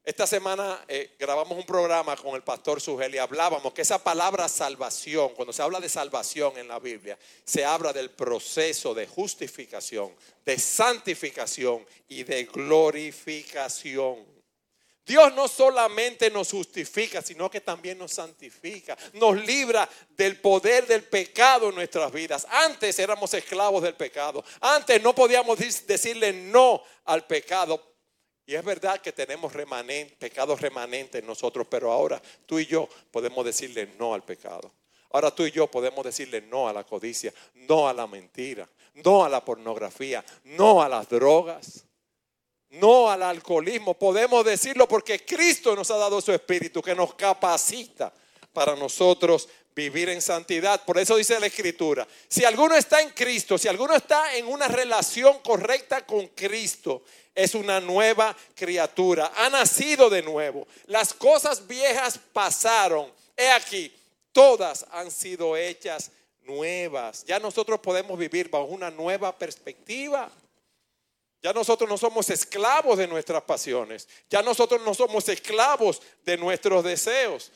esta 0.03 0.27
semana 0.27 0.83
eh, 0.89 1.15
grabamos 1.19 1.59
un 1.59 1.67
programa 1.67 2.17
con 2.17 2.35
el 2.35 2.43
pastor 2.43 2.81
Sugel 2.81 3.15
y 3.15 3.19
hablábamos 3.19 3.75
que 3.75 3.83
esa 3.83 4.03
palabra 4.03 4.49
salvación, 4.49 5.35
cuando 5.35 5.53
se 5.53 5.63
habla 5.63 5.79
de 5.79 5.91
salvación 5.91 6.57
en 6.57 6.69
la 6.69 6.79
Biblia, 6.79 7.19
se 7.45 7.65
habla 7.67 7.93
del 7.93 8.11
proceso 8.11 8.95
de 8.95 9.07
justificación, 9.07 10.15
de 10.45 10.59
santificación 10.59 11.87
y 12.09 12.23
de 12.23 12.45
glorificación. 12.45 14.25
Dios 15.05 15.35
no 15.35 15.49
solamente 15.49 16.31
nos 16.31 16.51
justifica, 16.51 17.21
sino 17.21 17.51
que 17.51 17.61
también 17.61 17.99
nos 17.99 18.13
santifica, 18.13 18.97
nos 19.15 19.37
libra 19.45 19.89
del 20.11 20.41
poder 20.41 20.87
del 20.87 21.03
pecado 21.03 21.69
en 21.69 21.75
nuestras 21.75 22.11
vidas. 22.13 22.47
Antes 22.49 22.99
éramos 22.99 23.35
esclavos 23.35 23.83
del 23.83 23.95
pecado, 23.95 24.45
antes 24.61 25.03
no 25.03 25.15
podíamos 25.15 25.59
decirle 25.87 26.33
no 26.33 26.83
al 27.05 27.27
pecado 27.27 27.90
y 28.51 28.57
es 28.57 28.65
verdad 28.65 29.01
que 29.01 29.13
tenemos 29.13 29.53
pecados 30.19 30.61
remanentes 30.61 31.21
en 31.21 31.27
nosotros, 31.29 31.69
pero 31.71 31.93
ahora 31.93 32.21
tú 32.47 32.59
y 32.59 32.67
yo 32.67 32.89
podemos 33.13 33.45
decirle 33.45 33.95
no 33.97 34.13
al 34.13 34.25
pecado. 34.25 34.73
Ahora 35.13 35.33
tú 35.33 35.47
y 35.47 35.53
yo 35.53 35.69
podemos 35.69 36.05
decirle 36.05 36.41
no 36.41 36.69
a 36.69 36.73
la 36.73 36.83
codicia, 36.83 37.33
no 37.55 37.89
a 37.89 37.95
la 37.95 38.09
mentira, 38.09 38.69
no 38.95 39.25
a 39.25 39.29
la 39.29 39.45
pornografía, 39.45 40.25
no 40.43 40.83
a 40.83 40.89
las 40.89 41.09
drogas, 41.09 41.85
no 42.71 43.09
al 43.09 43.23
alcoholismo. 43.23 43.95
Podemos 43.95 44.45
decirlo 44.45 44.89
porque 44.89 45.25
Cristo 45.25 45.77
nos 45.77 45.89
ha 45.93 45.97
dado 45.97 46.21
su 46.21 46.33
espíritu 46.33 46.83
que 46.83 46.97
nos 46.97 47.15
capacita 47.15 48.13
para 48.53 48.75
nosotros 48.75 49.49
vivir 49.75 50.09
en 50.09 50.21
santidad. 50.21 50.85
Por 50.85 50.99
eso 50.99 51.17
dice 51.17 51.39
la 51.41 51.47
Escritura, 51.47 52.07
si 52.29 52.45
alguno 52.45 52.77
está 52.77 53.01
en 53.01 53.11
Cristo, 53.11 53.59
si 53.59 53.69
alguno 53.69 53.95
está 53.95 54.37
en 54.37 54.47
una 54.47 54.69
relación 54.69 55.39
correcta 55.41 56.05
con 56.05 56.27
Cristo, 56.29 57.03
es 57.35 57.55
una 57.55 57.81
nueva 57.81 58.37
criatura, 58.55 59.33
ha 59.37 59.49
nacido 59.49 60.11
de 60.11 60.23
nuevo. 60.23 60.67
Las 60.87 61.15
cosas 61.15 61.67
viejas 61.67 62.19
pasaron. 62.33 63.11
He 63.37 63.51
aquí, 63.51 63.93
todas 64.33 64.85
han 64.91 65.11
sido 65.11 65.57
hechas 65.57 66.11
nuevas. 66.43 67.25
Ya 67.25 67.39
nosotros 67.39 67.81
podemos 67.81 68.19
vivir 68.19 68.51
bajo 68.51 68.65
una 68.65 68.91
nueva 68.91 69.37
perspectiva. 69.37 70.31
Ya 71.43 71.53
nosotros 71.55 71.89
no 71.89 71.97
somos 71.97 72.29
esclavos 72.29 72.99
de 72.99 73.07
nuestras 73.07 73.43
pasiones. 73.43 74.07
Ya 74.29 74.43
nosotros 74.43 74.83
no 74.85 74.93
somos 74.93 75.27
esclavos 75.29 76.03
de 76.25 76.37
nuestros 76.37 76.85
deseos. 76.85 77.51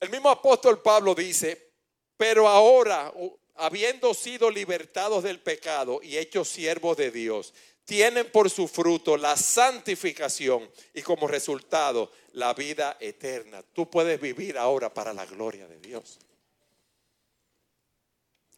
El 0.00 0.10
mismo 0.10 0.28
apóstol 0.28 0.82
Pablo 0.82 1.14
dice, 1.14 1.72
pero 2.16 2.48
ahora, 2.48 3.12
habiendo 3.54 4.12
sido 4.14 4.50
libertados 4.50 5.22
del 5.22 5.40
pecado 5.40 6.00
y 6.02 6.16
hechos 6.16 6.48
siervos 6.48 6.96
de 6.96 7.10
Dios, 7.10 7.54
tienen 7.86 8.30
por 8.30 8.50
su 8.50 8.66
fruto 8.66 9.16
la 9.16 9.36
santificación 9.36 10.68
y 10.92 11.02
como 11.02 11.28
resultado 11.28 12.10
la 12.32 12.52
vida 12.52 12.96
eterna. 13.00 13.62
Tú 13.72 13.88
puedes 13.88 14.20
vivir 14.20 14.58
ahora 14.58 14.92
para 14.92 15.14
la 15.14 15.24
gloria 15.24 15.66
de 15.68 15.78
Dios. 15.78 16.18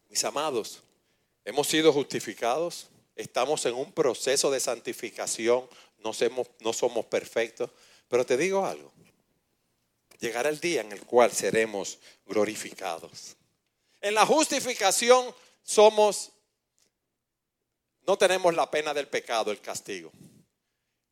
Mis 0.09 0.23
amados, 0.23 0.81
hemos 1.45 1.67
sido 1.67 1.93
justificados, 1.93 2.87
estamos 3.15 3.63
en 3.67 3.75
un 3.75 3.91
proceso 3.91 4.49
de 4.49 4.59
santificación, 4.59 5.69
no 5.99 6.11
somos, 6.13 6.47
no 6.59 6.73
somos 6.73 7.05
perfectos, 7.05 7.69
pero 8.07 8.25
te 8.25 8.35
digo 8.35 8.65
algo, 8.65 8.91
llegará 10.19 10.49
el 10.49 10.59
día 10.59 10.81
en 10.81 10.91
el 10.91 11.05
cual 11.05 11.31
seremos 11.31 11.99
glorificados. 12.25 13.35
En 14.01 14.13
la 14.13 14.25
justificación 14.25 15.33
somos 15.63 16.31
no 18.05 18.17
tenemos 18.17 18.55
la 18.55 18.71
pena 18.71 18.91
del 18.91 19.07
pecado, 19.07 19.51
el 19.51 19.61
castigo. 19.61 20.11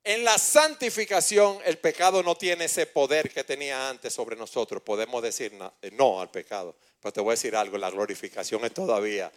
En 0.04 0.24
la 0.24 0.38
santificación 0.38 1.60
el 1.66 1.78
pecado 1.78 2.24
no 2.24 2.36
tiene 2.36 2.66
ese 2.66 2.88
poder 2.88 3.30
que 3.30 3.44
tenía 3.44 3.90
antes 3.90 4.14
sobre 4.14 4.36
nosotros. 4.36 4.82
Podemos 4.82 5.22
decir 5.22 5.52
eh, 5.82 5.92
no 5.92 6.20
al 6.22 6.32
pecado. 6.32 6.76
Pero 7.00 7.14
te 7.14 7.22
voy 7.22 7.32
a 7.32 7.34
decir 7.34 7.56
algo, 7.56 7.78
la 7.78 7.92
glorificación 7.92 8.66
es 8.66 8.74
todavía 8.74 9.32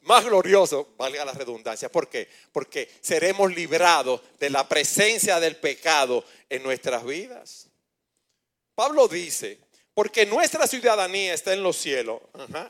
más 0.00 0.24
glorioso, 0.24 0.94
valga 0.96 1.24
la 1.24 1.32
redundancia. 1.32 1.88
¿Por 1.88 2.08
qué? 2.08 2.28
Porque 2.50 2.90
seremos 3.00 3.54
librados 3.54 4.20
de 4.40 4.50
la 4.50 4.68
presencia 4.68 5.38
del 5.38 5.56
pecado 5.56 6.24
en 6.48 6.62
nuestras 6.62 7.04
vidas. 7.04 7.68
Pablo 8.74 9.08
dice, 9.08 9.58
porque 9.94 10.26
nuestra 10.26 10.66
ciudadanía 10.66 11.34
está 11.34 11.52
en 11.52 11.62
los 11.62 11.76
cielos. 11.76 12.20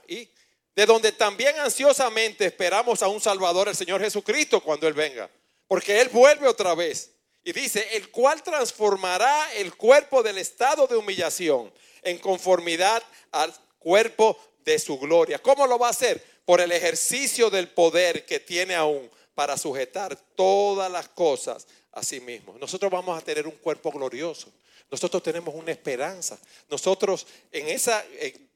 y 0.09 0.29
de 0.75 0.87
donde 0.87 1.13
también 1.13 1.59
ansiosamente 1.59 2.47
esperamos 2.47 3.03
a 3.03 3.09
un 3.09 3.21
Salvador, 3.21 3.69
el 3.69 3.77
Señor 3.77 4.01
Jesucristo, 4.01 4.63
cuando 4.63 4.89
Él 4.89 4.95
venga. 4.95 5.31
Porque 5.69 6.01
Él 6.01 6.09
vuelve 6.09 6.49
otra 6.49 6.75
vez. 6.75 7.11
Y 7.45 7.53
dice, 7.53 7.97
el 7.97 8.11
cual 8.11 8.43
transformará 8.43 9.53
el 9.55 9.75
cuerpo 9.75 10.23
del 10.23 10.39
estado 10.39 10.87
de 10.87 10.97
humillación 10.97 11.73
en 12.03 12.19
conformidad 12.19 13.03
al 13.33 13.53
cuerpo 13.79 14.39
de 14.65 14.79
su 14.79 14.99
gloria. 14.99 15.41
¿Cómo 15.41 15.67
lo 15.67 15.79
va 15.79 15.89
a 15.89 15.91
hacer? 15.91 16.25
Por 16.45 16.61
el 16.61 16.73
ejercicio 16.73 17.51
del 17.51 17.69
poder 17.69 18.25
que 18.25 18.41
tiene 18.41 18.75
aún 18.75 19.11
para 19.35 19.57
sujetar 19.57 20.17
todas 20.37 20.91
las 20.91 21.09
cosas 21.09 21.67
a 21.93 22.03
sí 22.03 22.21
mismo. 22.21 22.57
Nosotros 22.59 22.91
vamos 22.91 23.19
a 23.19 23.25
tener 23.25 23.47
un 23.47 23.57
cuerpo 23.57 23.91
glorioso. 23.91 24.53
Nosotros 24.93 25.23
tenemos 25.23 25.55
una 25.55 25.73
esperanza. 25.73 26.39
Nosotros 26.69 27.27
en 27.51 27.67
esa 27.69 28.05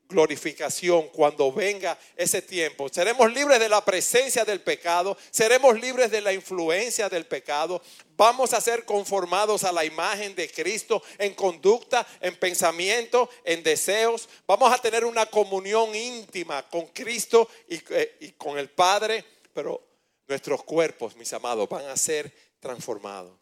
glorificación 0.08 1.08
cuando 1.08 1.52
venga 1.52 1.98
ese 2.16 2.42
tiempo. 2.42 2.88
Seremos 2.88 3.32
libres 3.32 3.58
de 3.58 3.68
la 3.68 3.84
presencia 3.84 4.44
del 4.44 4.60
pecado, 4.60 5.16
seremos 5.30 5.78
libres 5.80 6.10
de 6.10 6.20
la 6.20 6.32
influencia 6.32 7.08
del 7.08 7.26
pecado, 7.26 7.82
vamos 8.16 8.52
a 8.52 8.60
ser 8.60 8.84
conformados 8.84 9.64
a 9.64 9.72
la 9.72 9.84
imagen 9.84 10.34
de 10.34 10.48
Cristo 10.50 11.02
en 11.18 11.34
conducta, 11.34 12.06
en 12.20 12.36
pensamiento, 12.36 13.28
en 13.44 13.62
deseos. 13.62 14.28
Vamos 14.46 14.72
a 14.72 14.78
tener 14.78 15.04
una 15.04 15.26
comunión 15.26 15.94
íntima 15.94 16.68
con 16.68 16.86
Cristo 16.88 17.48
y, 17.68 17.80
eh, 17.90 18.34
con 18.38 18.58
el 18.58 18.70
Padre, 18.70 19.24
pero 19.52 19.82
nuestros 20.28 20.62
cuerpos, 20.64 21.16
mis 21.16 21.32
amados, 21.32 21.68
van 21.68 21.86
a 21.86 21.96
ser 21.96 22.32
transformados. 22.60 23.32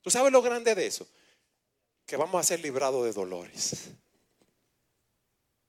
¿Tú 0.00 0.10
sabes 0.10 0.32
lo 0.32 0.42
grande 0.42 0.74
de 0.74 0.86
eso? 0.86 1.06
Que 2.06 2.16
vamos 2.16 2.40
a 2.40 2.44
ser 2.44 2.60
librados 2.60 3.04
de 3.04 3.12
dolores. 3.12 3.90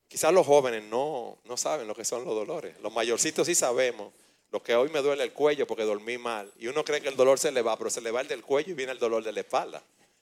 Quizás 0.07 0.31
los 0.31 0.45
jóvenes 0.45 0.83
no, 0.83 1.39
no 1.45 1.57
saben 1.57 1.87
lo 1.87 1.95
que 1.95 2.05
son 2.05 2.23
los 2.23 2.35
dolores. 2.35 2.79
Los 2.81 2.93
mayorcitos 2.93 3.47
sí 3.47 3.55
sabemos. 3.55 4.13
Lo 4.51 4.61
que 4.61 4.75
hoy 4.75 4.89
me 4.89 5.01
duele 5.01 5.23
el 5.23 5.33
cuello 5.33 5.65
porque 5.65 5.83
dormí 5.83 6.19
mal. 6.19 6.51
Y 6.59 6.67
uno 6.67 6.85
cree 6.85 7.01
que 7.01 7.09
el 7.09 7.15
dolor 7.15 7.39
se 7.39 7.51
le 7.51 7.63
va, 7.63 7.75
pero 7.77 7.89
se 7.89 8.01
le 8.01 8.11
va 8.11 8.21
el 8.21 8.27
del 8.27 8.43
cuello 8.43 8.71
y 8.71 8.75
viene 8.75 8.91
el 8.91 8.99
dolor 8.99 9.23
de 9.23 9.31
la 9.31 9.39
espalda. 9.39 9.81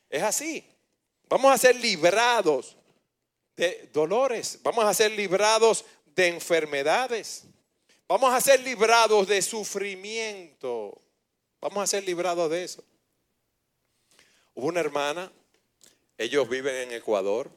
Es 0.09 0.23
así. 0.23 0.65
Vamos 1.27 1.51
a 1.53 1.57
ser 1.57 1.75
librados 1.75 2.77
de 3.57 3.89
dolores. 3.91 4.59
Vamos 4.63 4.85
a 4.85 4.93
ser 4.93 5.11
librados 5.11 5.83
de 6.05 6.27
enfermedades. 6.27 7.43
Vamos 8.07 8.33
a 8.33 8.39
ser 8.39 8.61
librados 8.61 9.27
de 9.27 9.41
sufrimiento. 9.41 11.01
Vamos 11.59 11.83
a 11.83 11.87
ser 11.87 12.03
librados 12.03 12.49
de 12.49 12.63
eso. 12.63 12.83
Hubo 14.53 14.67
una 14.67 14.79
hermana, 14.79 15.31
ellos 16.21 16.47
viven 16.47 16.75
en 16.75 16.91
Ecuador, 16.91 17.49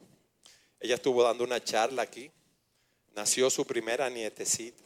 ella 0.79 0.95
estuvo 0.95 1.21
dando 1.21 1.43
una 1.43 1.63
charla 1.63 2.01
aquí. 2.01 2.31
Nació 3.15 3.51
su 3.51 3.65
primera 3.65 4.09
nietecita 4.09 4.83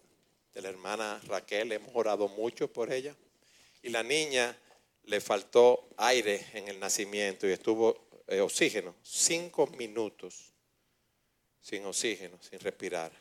de 0.54 0.62
la 0.62 0.68
hermana 0.68 1.22
Raquel. 1.28 1.72
Hemos 1.72 1.92
orado 1.94 2.28
mucho 2.28 2.72
por 2.72 2.92
ella. 2.92 3.16
Y 3.82 3.90
la 3.90 4.04
niña 4.04 4.58
le 5.04 5.22
faltó 5.22 5.88
aire 5.96 6.46
en 6.54 6.68
el 6.68 6.78
nacimiento 6.78 7.48
y 7.48 7.52
estuvo 7.52 8.10
eh, 8.28 8.42
oxígeno. 8.42 8.96
Cinco 9.02 9.68
minutos 9.68 10.52
sin 11.62 11.86
oxígeno, 11.86 12.38
sin 12.42 12.60
respirar. 12.60 13.14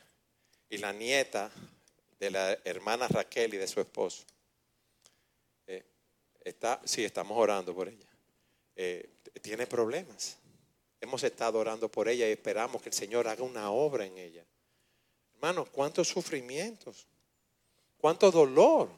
Y 0.69 0.77
la 0.77 0.91
nieta 0.91 1.49
de 2.19 2.31
la 2.31 2.51
hermana 2.65 3.07
Raquel 3.07 3.53
y 3.53 3.57
de 3.57 3.67
su 3.67 3.79
esposo. 3.79 4.25
Eh, 5.67 5.85
está, 6.43 6.81
sí, 6.83 7.05
estamos 7.05 7.37
orando 7.37 7.73
por 7.73 7.87
ella. 7.87 8.09
Eh, 8.75 9.09
tiene 9.41 9.65
problemas. 9.65 10.38
Hemos 11.01 11.23
estado 11.23 11.59
orando 11.59 11.89
por 11.89 12.09
ella 12.09 12.27
y 12.27 12.31
esperamos 12.31 12.81
que 12.81 12.89
el 12.89 12.95
Señor 12.95 13.27
haga 13.27 13.43
una 13.43 13.71
obra 13.71 14.05
en 14.05 14.17
ella. 14.17 14.45
Hermanos, 15.35 15.69
cuántos 15.71 16.07
sufrimientos, 16.07 17.07
cuánto 17.97 18.29
dolor, 18.29 18.89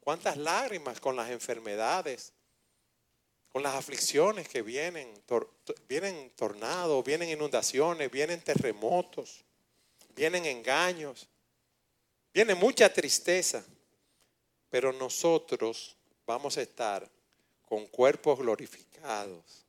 cuántas 0.00 0.36
lágrimas 0.36 1.00
con 1.00 1.16
las 1.16 1.30
enfermedades, 1.30 2.32
con 3.50 3.62
las 3.62 3.74
aflicciones 3.74 4.48
que 4.48 4.62
vienen, 4.62 5.12
vienen 5.88 6.30
tornados, 6.36 7.04
vienen 7.04 7.28
inundaciones, 7.28 8.10
vienen 8.10 8.40
terremotos, 8.40 9.44
vienen 10.14 10.46
engaños, 10.46 11.28
viene 12.32 12.54
mucha 12.54 12.92
tristeza, 12.92 13.64
pero 14.70 14.92
nosotros 14.92 15.96
vamos 16.26 16.56
a 16.56 16.62
estar 16.62 17.10
con 17.66 17.86
cuerpos 17.86 18.38
glorificados, 18.38 19.65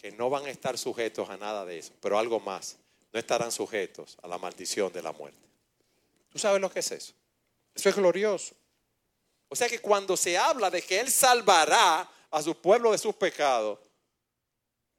que 0.00 0.12
no 0.12 0.30
van 0.30 0.46
a 0.46 0.50
estar 0.50 0.78
sujetos 0.78 1.28
a 1.28 1.36
nada 1.36 1.64
de 1.64 1.78
eso, 1.78 1.92
pero 2.00 2.18
algo 2.18 2.40
más, 2.40 2.76
no 3.12 3.18
estarán 3.18 3.52
sujetos 3.52 4.16
a 4.22 4.28
la 4.28 4.38
maldición 4.38 4.92
de 4.92 5.02
la 5.02 5.12
muerte. 5.12 5.38
¿Tú 6.30 6.38
sabes 6.38 6.60
lo 6.60 6.70
que 6.70 6.78
es 6.78 6.90
eso? 6.92 7.12
Eso 7.74 7.88
es 7.88 7.96
glorioso. 7.96 8.54
O 9.48 9.56
sea 9.56 9.68
que 9.68 9.80
cuando 9.80 10.16
se 10.16 10.38
habla 10.38 10.70
de 10.70 10.80
que 10.80 11.00
Él 11.00 11.10
salvará 11.10 12.08
a 12.30 12.42
su 12.42 12.54
pueblo 12.56 12.92
de 12.92 12.98
sus 12.98 13.14
pecados, 13.14 13.78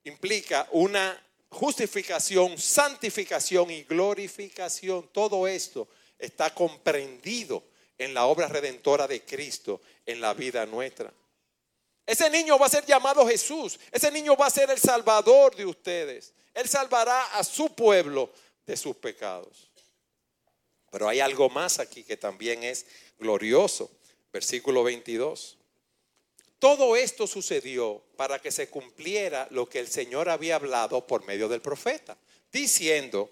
implica 0.04 0.68
una 0.72 1.22
justificación, 1.50 2.58
santificación 2.58 3.72
y 3.72 3.84
glorificación. 3.84 5.10
Todo 5.12 5.48
esto 5.48 5.88
está 6.20 6.54
comprendido 6.54 7.64
en 7.98 8.14
la 8.14 8.26
obra 8.26 8.48
redentora 8.48 9.08
de 9.08 9.24
Cristo 9.24 9.82
en 10.06 10.20
la 10.22 10.34
vida 10.34 10.66
nuestra. 10.66 11.14
Ese 12.06 12.30
niño 12.30 12.58
va 12.58 12.66
a 12.66 12.70
ser 12.70 12.86
llamado 12.86 13.28
Jesús. 13.28 13.80
Ese 13.92 14.12
niño 14.12 14.36
va 14.36 14.48
a 14.48 14.52
ser 14.52 14.70
el 14.70 14.80
salvador 14.80 15.56
de 15.56 15.66
ustedes. 15.66 16.34
Él 16.54 16.68
salvará 16.68 17.38
a 17.38 17.44
su 17.44 17.74
pueblo 17.74 18.32
de 18.66 18.76
sus 18.76 18.96
pecados. 18.96 19.70
Pero 20.92 21.08
hay 21.08 21.20
algo 21.20 21.50
más 21.50 21.80
aquí 21.80 22.04
que 22.04 22.18
también 22.18 22.64
es 22.64 22.86
glorioso. 23.18 23.90
Versículo 24.34 24.84
22. 24.84 25.58
Todo 26.60 26.96
esto 26.96 27.26
sucedió 27.26 28.04
para 28.18 28.40
que 28.40 28.52
se 28.52 28.70
cumpliera 28.70 29.48
lo 29.50 29.68
que 29.68 29.80
el 29.80 29.88
Señor 29.88 30.30
había 30.30 30.58
hablado 30.58 31.08
por 31.08 31.26
medio 31.26 31.50
del 31.50 31.60
profeta, 31.60 32.16
diciendo, 32.52 33.32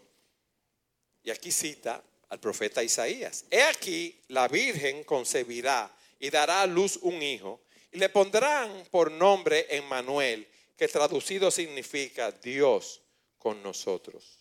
y 1.21 1.29
aquí 1.29 1.51
cita 1.51 2.03
al 2.29 2.39
profeta 2.39 2.83
Isaías, 2.83 3.45
he 3.51 3.61
aquí 3.61 4.19
la 4.29 4.47
Virgen 4.47 5.03
concebirá 5.03 5.95
y 6.19 6.31
dará 6.31 6.63
a 6.63 6.65
luz 6.65 6.97
un 7.03 7.21
hijo, 7.21 7.61
y 7.91 7.97
le 7.97 8.09
pondrán 8.09 8.85
por 8.91 9.11
nombre 9.11 9.65
Emmanuel, 9.69 10.47
que 10.77 10.87
traducido 10.87 11.51
significa 11.51 12.31
Dios 12.31 13.01
con 13.37 13.61
nosotros. 13.63 14.39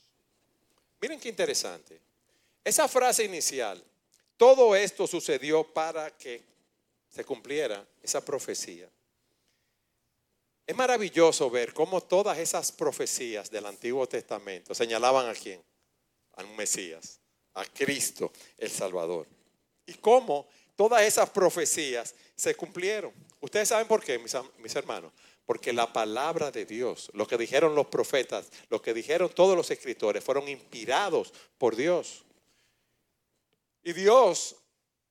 Miren 1.00 1.20
qué 1.20 1.28
interesante. 1.28 2.00
Esa 2.64 2.88
frase 2.88 3.24
inicial, 3.24 3.82
todo 4.36 4.76
esto 4.76 5.06
sucedió 5.06 5.64
para 5.64 6.10
que 6.16 6.42
se 7.08 7.24
cumpliera 7.24 7.86
esa 8.02 8.24
profecía. 8.24 8.88
Es 10.66 10.76
maravilloso 10.76 11.48
ver 11.48 11.72
cómo 11.72 12.02
todas 12.02 12.36
esas 12.36 12.70
profecías 12.70 13.50
del 13.50 13.64
Antiguo 13.64 14.06
Testamento 14.06 14.74
señalaban 14.74 15.26
a 15.26 15.34
quién, 15.34 15.62
al 16.34 16.46
Mesías, 16.48 17.20
a 17.54 17.64
Cristo 17.64 18.30
el 18.58 18.70
Salvador. 18.70 19.26
Y 19.86 19.94
cómo 19.94 20.46
todas 20.76 21.02
esas 21.02 21.30
profecías 21.30 22.14
se 22.36 22.54
cumplieron. 22.54 23.12
Ustedes 23.40 23.68
saben 23.68 23.86
por 23.86 24.02
qué, 24.02 24.18
mis, 24.18 24.76
hermanos. 24.76 25.12
Porque 25.46 25.72
la 25.72 25.92
palabra 25.92 26.50
de 26.50 26.66
Dios, 26.66 27.10
lo 27.14 27.26
que 27.26 27.38
dijeron 27.38 27.74
los 27.74 27.86
profetas, 27.86 28.50
lo 28.68 28.82
que 28.82 28.92
dijeron 28.92 29.30
todos 29.30 29.56
los 29.56 29.70
escritores, 29.70 30.22
fueron 30.22 30.48
inspirados 30.48 31.32
por 31.56 31.76
Dios. 31.76 32.24
Y 33.82 33.92
Dios 33.92 34.56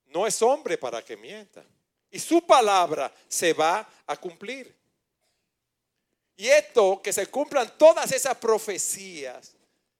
no 0.07 0.27
es 0.27 0.41
hombre 0.41 0.77
para 0.77 1.03
que 1.03 1.17
mienta. 1.17 1.63
Y 2.11 2.19
su 2.19 2.45
palabra 2.45 3.13
se 3.27 3.53
va 3.53 3.87
a 4.05 4.17
cumplir. 4.17 4.75
Y 6.35 6.47
esto, 6.47 7.01
que 7.01 7.11
se 7.11 7.27
cumplan 7.27 7.77
todas 7.77 8.11
esas 8.11 8.37
profecías, 8.37 9.55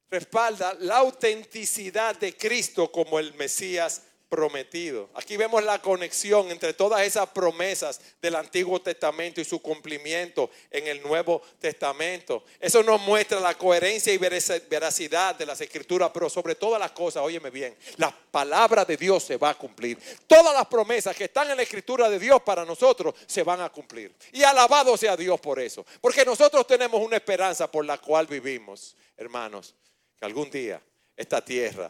respalda 0.09 0.75
la 0.79 0.97
autenticidad 0.97 2.15
de 2.15 2.37
Cristo 2.37 2.91
como 2.91 3.17
el 3.17 3.33
Mesías 3.33 4.03
prometido. 4.29 5.09
Aquí 5.13 5.37
vemos 5.37 5.63
la 5.63 5.81
conexión 5.81 6.51
entre 6.51 6.73
todas 6.73 7.01
esas 7.01 7.29
promesas 7.29 8.01
del 8.21 8.35
Antiguo 8.35 8.81
Testamento 8.81 9.39
y 9.39 9.45
su 9.45 9.61
cumplimiento 9.61 10.49
en 10.69 10.87
el 10.87 11.01
Nuevo 11.01 11.41
Testamento. 11.59 12.43
Eso 12.59 12.83
nos 12.83 12.99
muestra 13.01 13.39
la 13.39 13.57
coherencia 13.57 14.13
y 14.13 14.17
veracidad 14.17 15.35
de 15.35 15.45
las 15.45 15.61
escrituras, 15.61 16.11
pero 16.13 16.29
sobre 16.29 16.55
todas 16.55 16.79
las 16.79 16.91
cosas, 16.91 17.23
óyeme 17.23 17.49
bien, 17.49 17.75
la 17.97 18.11
palabra 18.31 18.83
de 18.83 18.97
Dios 18.97 19.23
se 19.23 19.37
va 19.37 19.51
a 19.51 19.57
cumplir. 19.57 19.97
Todas 20.27 20.53
las 20.53 20.67
promesas 20.67 21.15
que 21.15 21.25
están 21.25 21.49
en 21.49 21.57
la 21.57 21.63
escritura 21.63 22.09
de 22.09 22.19
Dios 22.19 22.41
para 22.41 22.65
nosotros 22.65 23.15
se 23.25 23.43
van 23.43 23.61
a 23.61 23.69
cumplir. 23.69 24.13
Y 24.33 24.43
alabado 24.43 24.97
sea 24.97 25.15
Dios 25.15 25.39
por 25.39 25.59
eso, 25.59 25.85
porque 26.01 26.25
nosotros 26.25 26.67
tenemos 26.67 27.01
una 27.01 27.15
esperanza 27.15 27.71
por 27.71 27.85
la 27.85 27.97
cual 27.97 28.27
vivimos, 28.27 28.95
hermanos, 29.15 29.73
que 30.19 30.25
algún 30.25 30.49
día 30.49 30.81
esta 31.15 31.43
tierra 31.43 31.89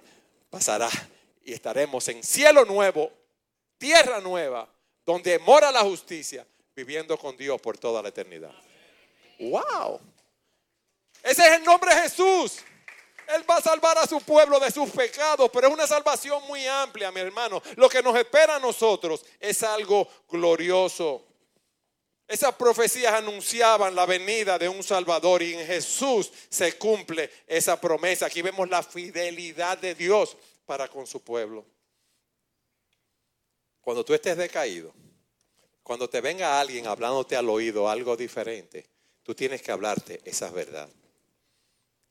pasará 0.50 0.89
y 1.48 1.54
estaremos 1.54 2.06
en 2.10 2.22
cielo 2.22 2.66
nuevo, 2.66 3.10
tierra 3.78 4.20
nueva, 4.20 4.68
donde 5.06 5.40
mora 5.40 5.72
la 5.72 5.80
justicia, 5.80 6.46
viviendo 6.76 7.18
con 7.18 7.38
Dios 7.38 7.62
por 7.62 7.78
toda 7.78 8.02
la 8.02 8.10
eternidad. 8.10 8.52
¡Wow! 9.40 10.02
Ese 11.24 11.48
es 11.48 11.52
el 11.54 11.64
nombre 11.64 11.96
de 11.96 12.02
Jesús. 12.02 12.58
Él 13.34 13.50
va 13.50 13.56
a 13.56 13.62
salvar 13.62 13.98
a 13.98 14.06
su 14.06 14.20
pueblo 14.20 14.60
de 14.60 14.70
sus 14.72 14.90
pecados, 14.90 15.50
pero 15.54 15.70
es 15.70 15.74
una 15.74 15.88
salvación 15.88 16.44
muy 16.48 16.68
amplia, 16.68 17.14
mi 17.14 17.22
hermano. 17.22 17.64
Lo 17.78 17.88
que 17.88 18.04
nos 18.04 18.18
espera 18.18 18.58
a 18.58 18.60
nosotros 18.60 19.24
es 19.40 19.64
algo 19.64 20.06
glorioso. 20.30 21.24
Esas 22.28 22.54
profecías 22.56 23.14
anunciaban 23.14 23.96
la 23.96 24.06
venida 24.06 24.60
de 24.60 24.68
un 24.68 24.84
Salvador 24.84 25.42
y 25.42 25.54
en 25.54 25.66
Jesús 25.66 26.30
se 26.50 26.78
cumple 26.78 27.32
esa 27.48 27.80
promesa. 27.80 28.26
Aquí 28.26 28.42
vemos 28.42 28.70
la 28.70 28.84
fidelidad 28.84 29.78
de 29.78 29.96
Dios 29.96 30.36
para 30.68 30.88
con 30.88 31.08
su 31.08 31.24
pueblo. 31.24 31.66
Cuando 33.82 34.06
tú 34.06 34.14
estés 34.14 34.38
decaído, 34.38 34.94
cuando 35.82 36.10
te 36.10 36.20
venga 36.22 36.60
alguien 36.60 36.86
hablándote 36.86 37.38
al 37.38 37.50
oído 37.50 37.90
algo 37.90 38.18
diferente, 38.18 38.86
tú 39.24 39.34
tienes 39.34 39.62
que 39.62 39.72
hablarte 39.72 40.22
esa 40.26 40.52
verdad. 40.52 40.90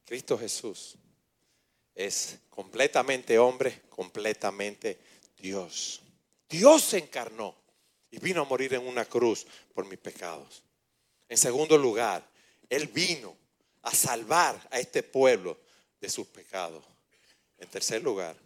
Cristo 0.07 0.38
Jesús 0.38 0.97
es 1.95 2.38
completamente 2.49 3.38
hombre, 3.38 3.83
completamente 3.90 4.99
Dios. 5.37 6.01
Dios 6.49 6.83
se 6.83 6.99
encarnó 6.99 7.55
y 8.11 8.19
vino 8.19 8.40
a 8.40 8.45
morir 8.45 8.73
en 8.73 8.87
una 8.87 9.05
cruz 9.05 9.47
por 9.75 9.85
mis 9.85 9.99
pecados. 9.99 10.62
En 11.29 11.37
segundo 11.37 11.77
lugar, 11.77 12.27
Él 12.71 12.87
vino 12.87 13.37
a 13.83 13.95
salvar 13.95 14.66
a 14.71 14.79
este 14.79 15.03
pueblo 15.03 15.59
de 16.01 16.09
sus 16.09 16.27
pecados. 16.29 16.83
En 17.59 17.69
tercer 17.69 18.03
lugar, 18.03 18.37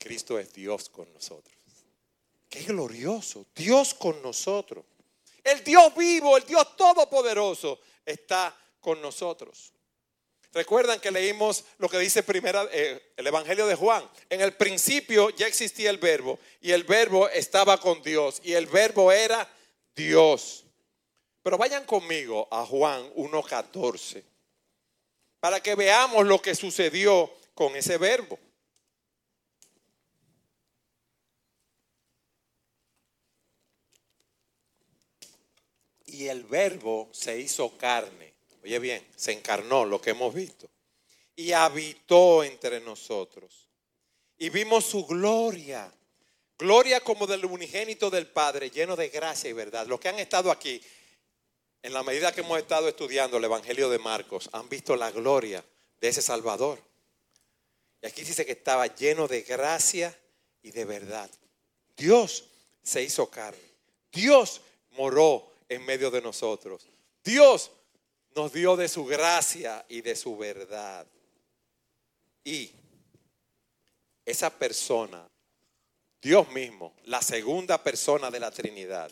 Cristo 0.00 0.38
es 0.38 0.52
Dios 0.52 0.88
con 0.88 1.12
nosotros. 1.12 1.54
Qué 2.48 2.62
glorioso, 2.62 3.46
Dios 3.54 3.94
con 3.94 4.20
nosotros. 4.22 4.84
El 5.44 5.62
Dios 5.62 5.94
vivo, 5.94 6.36
el 6.36 6.44
Dios 6.44 6.74
todopoderoso 6.74 7.78
está 8.04 8.56
con 8.80 9.00
nosotros. 9.00 9.72
Recuerdan 10.52 10.98
que 10.98 11.12
leímos 11.12 11.64
lo 11.78 11.88
que 11.88 11.98
dice 11.98 12.24
primera, 12.24 12.66
eh, 12.72 13.12
el 13.16 13.26
Evangelio 13.26 13.66
de 13.66 13.76
Juan. 13.76 14.08
En 14.28 14.40
el 14.40 14.54
principio 14.54 15.30
ya 15.30 15.46
existía 15.46 15.90
el 15.90 15.98
verbo 15.98 16.40
y 16.60 16.72
el 16.72 16.82
verbo 16.82 17.28
estaba 17.28 17.78
con 17.78 18.02
Dios 18.02 18.40
y 18.42 18.54
el 18.54 18.66
verbo 18.66 19.12
era 19.12 19.48
Dios. 19.94 20.64
Pero 21.42 21.56
vayan 21.56 21.84
conmigo 21.84 22.48
a 22.50 22.66
Juan 22.66 23.12
1.14 23.14 24.24
para 25.38 25.62
que 25.62 25.74
veamos 25.74 26.26
lo 26.26 26.42
que 26.42 26.54
sucedió 26.54 27.32
con 27.54 27.76
ese 27.76 27.96
verbo. 27.96 28.38
Y 36.20 36.28
el 36.28 36.44
verbo 36.44 37.08
se 37.12 37.40
hizo 37.40 37.78
carne. 37.78 38.34
Oye 38.62 38.78
bien, 38.78 39.06
se 39.16 39.32
encarnó 39.32 39.86
lo 39.86 40.02
que 40.02 40.10
hemos 40.10 40.34
visto. 40.34 40.68
Y 41.34 41.52
habitó 41.52 42.44
entre 42.44 42.78
nosotros. 42.80 43.70
Y 44.36 44.50
vimos 44.50 44.84
su 44.84 45.06
gloria. 45.06 45.90
Gloria 46.58 47.00
como 47.00 47.26
del 47.26 47.46
unigénito 47.46 48.10
del 48.10 48.26
Padre, 48.26 48.68
lleno 48.68 48.96
de 48.96 49.08
gracia 49.08 49.48
y 49.48 49.54
verdad. 49.54 49.86
Los 49.86 49.98
que 49.98 50.10
han 50.10 50.18
estado 50.18 50.50
aquí, 50.50 50.82
en 51.82 51.94
la 51.94 52.02
medida 52.02 52.32
que 52.32 52.42
hemos 52.42 52.58
estado 52.58 52.86
estudiando 52.86 53.38
el 53.38 53.44
Evangelio 53.44 53.88
de 53.88 53.98
Marcos, 53.98 54.50
han 54.52 54.68
visto 54.68 54.96
la 54.96 55.10
gloria 55.10 55.64
de 56.02 56.08
ese 56.08 56.20
Salvador. 56.20 56.82
Y 58.02 58.06
aquí 58.08 58.24
dice 58.24 58.44
que 58.44 58.52
estaba 58.52 58.94
lleno 58.94 59.26
de 59.26 59.40
gracia 59.40 60.14
y 60.62 60.70
de 60.70 60.84
verdad. 60.84 61.30
Dios 61.96 62.44
se 62.82 63.02
hizo 63.02 63.30
carne. 63.30 63.58
Dios 64.12 64.60
moró 64.90 65.49
en 65.70 65.86
medio 65.86 66.10
de 66.10 66.20
nosotros. 66.20 66.86
Dios 67.24 67.70
nos 68.34 68.52
dio 68.52 68.76
de 68.76 68.88
su 68.88 69.06
gracia 69.06 69.86
y 69.88 70.02
de 70.02 70.14
su 70.16 70.36
verdad. 70.36 71.06
Y 72.44 72.72
esa 74.26 74.50
persona, 74.50 75.26
Dios 76.20 76.50
mismo, 76.50 76.94
la 77.04 77.22
segunda 77.22 77.82
persona 77.82 78.30
de 78.30 78.40
la 78.40 78.50
Trinidad, 78.50 79.10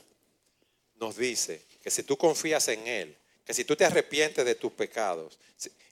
nos 0.96 1.16
dice 1.16 1.62
que 1.80 1.90
si 1.90 2.02
tú 2.02 2.16
confías 2.16 2.66
en 2.68 2.86
Él, 2.86 3.16
que 3.44 3.54
si 3.54 3.64
tú 3.64 3.76
te 3.76 3.84
arrepientes 3.84 4.44
de 4.44 4.56
tus 4.56 4.72
pecados 4.72 5.38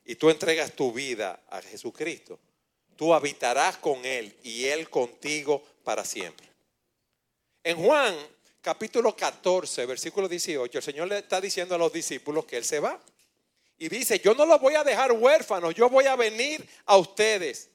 y 0.04 0.16
tú 0.16 0.30
entregas 0.30 0.72
tu 0.72 0.92
vida 0.92 1.40
a 1.48 1.62
Jesucristo, 1.62 2.40
tú 2.96 3.14
habitarás 3.14 3.76
con 3.76 4.04
Él 4.04 4.34
y 4.42 4.64
Él 4.64 4.90
contigo 4.90 5.62
para 5.84 6.04
siempre. 6.04 6.46
En 7.62 7.76
Juan 7.76 8.16
capítulo 8.66 9.14
14, 9.14 9.86
versículo 9.86 10.28
18, 10.28 10.78
el 10.78 10.82
Señor 10.82 11.06
le 11.06 11.18
está 11.18 11.40
diciendo 11.40 11.76
a 11.76 11.78
los 11.78 11.92
discípulos 11.92 12.46
que 12.46 12.56
Él 12.56 12.64
se 12.64 12.80
va. 12.80 13.00
Y 13.78 13.88
dice, 13.88 14.18
yo 14.18 14.34
no 14.34 14.44
los 14.44 14.60
voy 14.60 14.74
a 14.74 14.82
dejar 14.82 15.12
huérfanos, 15.12 15.72
yo 15.72 15.88
voy 15.88 16.06
a 16.06 16.16
venir 16.16 16.66
a 16.86 16.96
ustedes. 16.96 17.68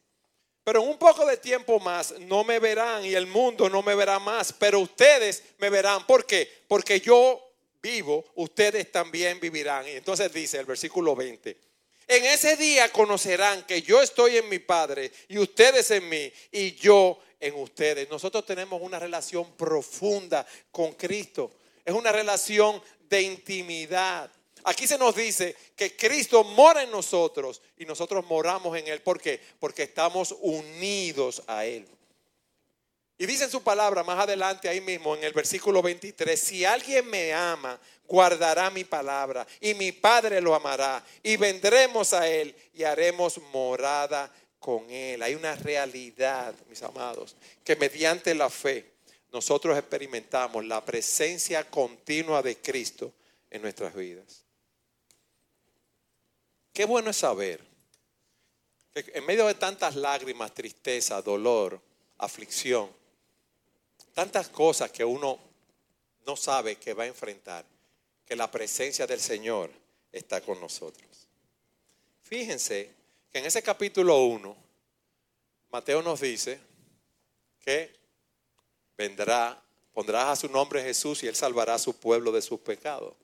Pero 0.65 0.81
en 0.81 0.89
un 0.89 0.97
poco 0.97 1.25
de 1.25 1.37
tiempo 1.37 1.79
más 1.79 2.19
no 2.19 2.43
me 2.43 2.59
verán 2.59 3.05
y 3.05 3.13
el 3.13 3.25
mundo 3.25 3.69
no 3.69 3.81
me 3.81 3.95
verá 3.95 4.19
más, 4.19 4.51
pero 4.51 4.81
ustedes 4.81 5.43
me 5.59 5.69
verán. 5.69 6.05
¿Por 6.05 6.25
qué? 6.25 6.65
Porque 6.67 6.99
yo 6.99 7.41
vivo, 7.81 8.25
ustedes 8.35 8.91
también 8.91 9.39
vivirán. 9.39 9.87
Y 9.87 9.91
entonces 9.91 10.33
dice 10.33 10.59
el 10.59 10.65
versículo 10.65 11.15
20, 11.15 11.57
en 12.09 12.25
ese 12.25 12.57
día 12.57 12.91
conocerán 12.91 13.65
que 13.65 13.81
yo 13.81 14.01
estoy 14.01 14.35
en 14.35 14.49
mi 14.49 14.59
Padre 14.59 15.09
y 15.29 15.37
ustedes 15.37 15.89
en 15.91 16.09
mí 16.09 16.33
y 16.51 16.73
yo 16.73 17.17
en 17.41 17.55
ustedes. 17.55 18.09
Nosotros 18.09 18.45
tenemos 18.45 18.81
una 18.81 18.99
relación 18.99 19.51
profunda 19.57 20.45
con 20.71 20.93
Cristo. 20.93 21.51
Es 21.83 21.93
una 21.93 22.11
relación 22.11 22.81
de 23.09 23.21
intimidad. 23.23 24.31
Aquí 24.63 24.87
se 24.87 24.97
nos 24.97 25.15
dice 25.15 25.55
que 25.75 25.95
Cristo 25.97 26.43
mora 26.43 26.83
en 26.83 26.91
nosotros 26.91 27.61
y 27.77 27.85
nosotros 27.85 28.25
moramos 28.27 28.77
en 28.77 28.87
Él. 28.87 29.01
¿Por 29.01 29.19
qué? 29.19 29.41
Porque 29.59 29.83
estamos 29.83 30.35
unidos 30.39 31.41
a 31.47 31.65
Él. 31.65 31.87
Y 33.17 33.25
dice 33.25 33.43
en 33.43 33.51
su 33.51 33.61
palabra 33.61 34.03
más 34.03 34.19
adelante 34.19 34.67
ahí 34.67 34.81
mismo 34.81 35.15
en 35.15 35.23
el 35.23 35.33
versículo 35.33 35.81
23, 35.81 36.39
si 36.39 36.65
alguien 36.65 37.07
me 37.07 37.33
ama, 37.33 37.79
guardará 38.07 38.71
mi 38.71 38.83
palabra 38.83 39.45
y 39.59 39.75
mi 39.75 39.91
Padre 39.91 40.41
lo 40.41 40.55
amará 40.55 41.05
y 41.21 41.37
vendremos 41.37 42.13
a 42.13 42.27
Él 42.27 42.55
y 42.73 42.83
haremos 42.83 43.39
morada 43.53 44.31
con 44.61 44.89
Él. 44.91 45.21
Hay 45.23 45.33
una 45.35 45.55
realidad, 45.55 46.55
mis 46.69 46.81
amados, 46.83 47.35
que 47.65 47.75
mediante 47.75 48.33
la 48.35 48.49
fe 48.49 48.93
nosotros 49.33 49.77
experimentamos 49.77 50.63
la 50.65 50.85
presencia 50.85 51.69
continua 51.69 52.41
de 52.43 52.57
Cristo 52.57 53.11
en 53.49 53.63
nuestras 53.63 53.93
vidas. 53.95 54.45
Qué 56.71 56.85
bueno 56.85 57.09
es 57.09 57.17
saber 57.17 57.59
que 58.93 59.11
en 59.15 59.25
medio 59.25 59.47
de 59.47 59.55
tantas 59.55 59.95
lágrimas, 59.95 60.53
tristeza, 60.53 61.21
dolor, 61.21 61.81
aflicción, 62.19 62.89
tantas 64.13 64.47
cosas 64.49 64.91
que 64.91 65.03
uno 65.03 65.39
no 66.25 66.35
sabe 66.35 66.75
que 66.75 66.93
va 66.93 67.03
a 67.03 67.07
enfrentar, 67.07 67.65
que 68.25 68.35
la 68.35 68.51
presencia 68.51 69.07
del 69.07 69.19
Señor 69.19 69.71
está 70.11 70.39
con 70.41 70.59
nosotros. 70.61 71.27
Fíjense 72.21 73.00
que 73.31 73.39
en 73.39 73.45
ese 73.45 73.63
capítulo 73.63 74.17
1, 74.25 74.55
Mateo 75.71 76.01
nos 76.01 76.19
dice 76.19 76.59
que 77.61 77.95
vendrá, 78.97 79.61
pondrás 79.93 80.27
a 80.27 80.35
su 80.35 80.49
nombre 80.49 80.83
Jesús 80.83 81.23
y 81.23 81.27
él 81.27 81.35
salvará 81.35 81.75
a 81.75 81.79
su 81.79 81.97
pueblo 81.97 82.31
de 82.31 82.41
sus 82.41 82.59
pecados. 82.59 83.15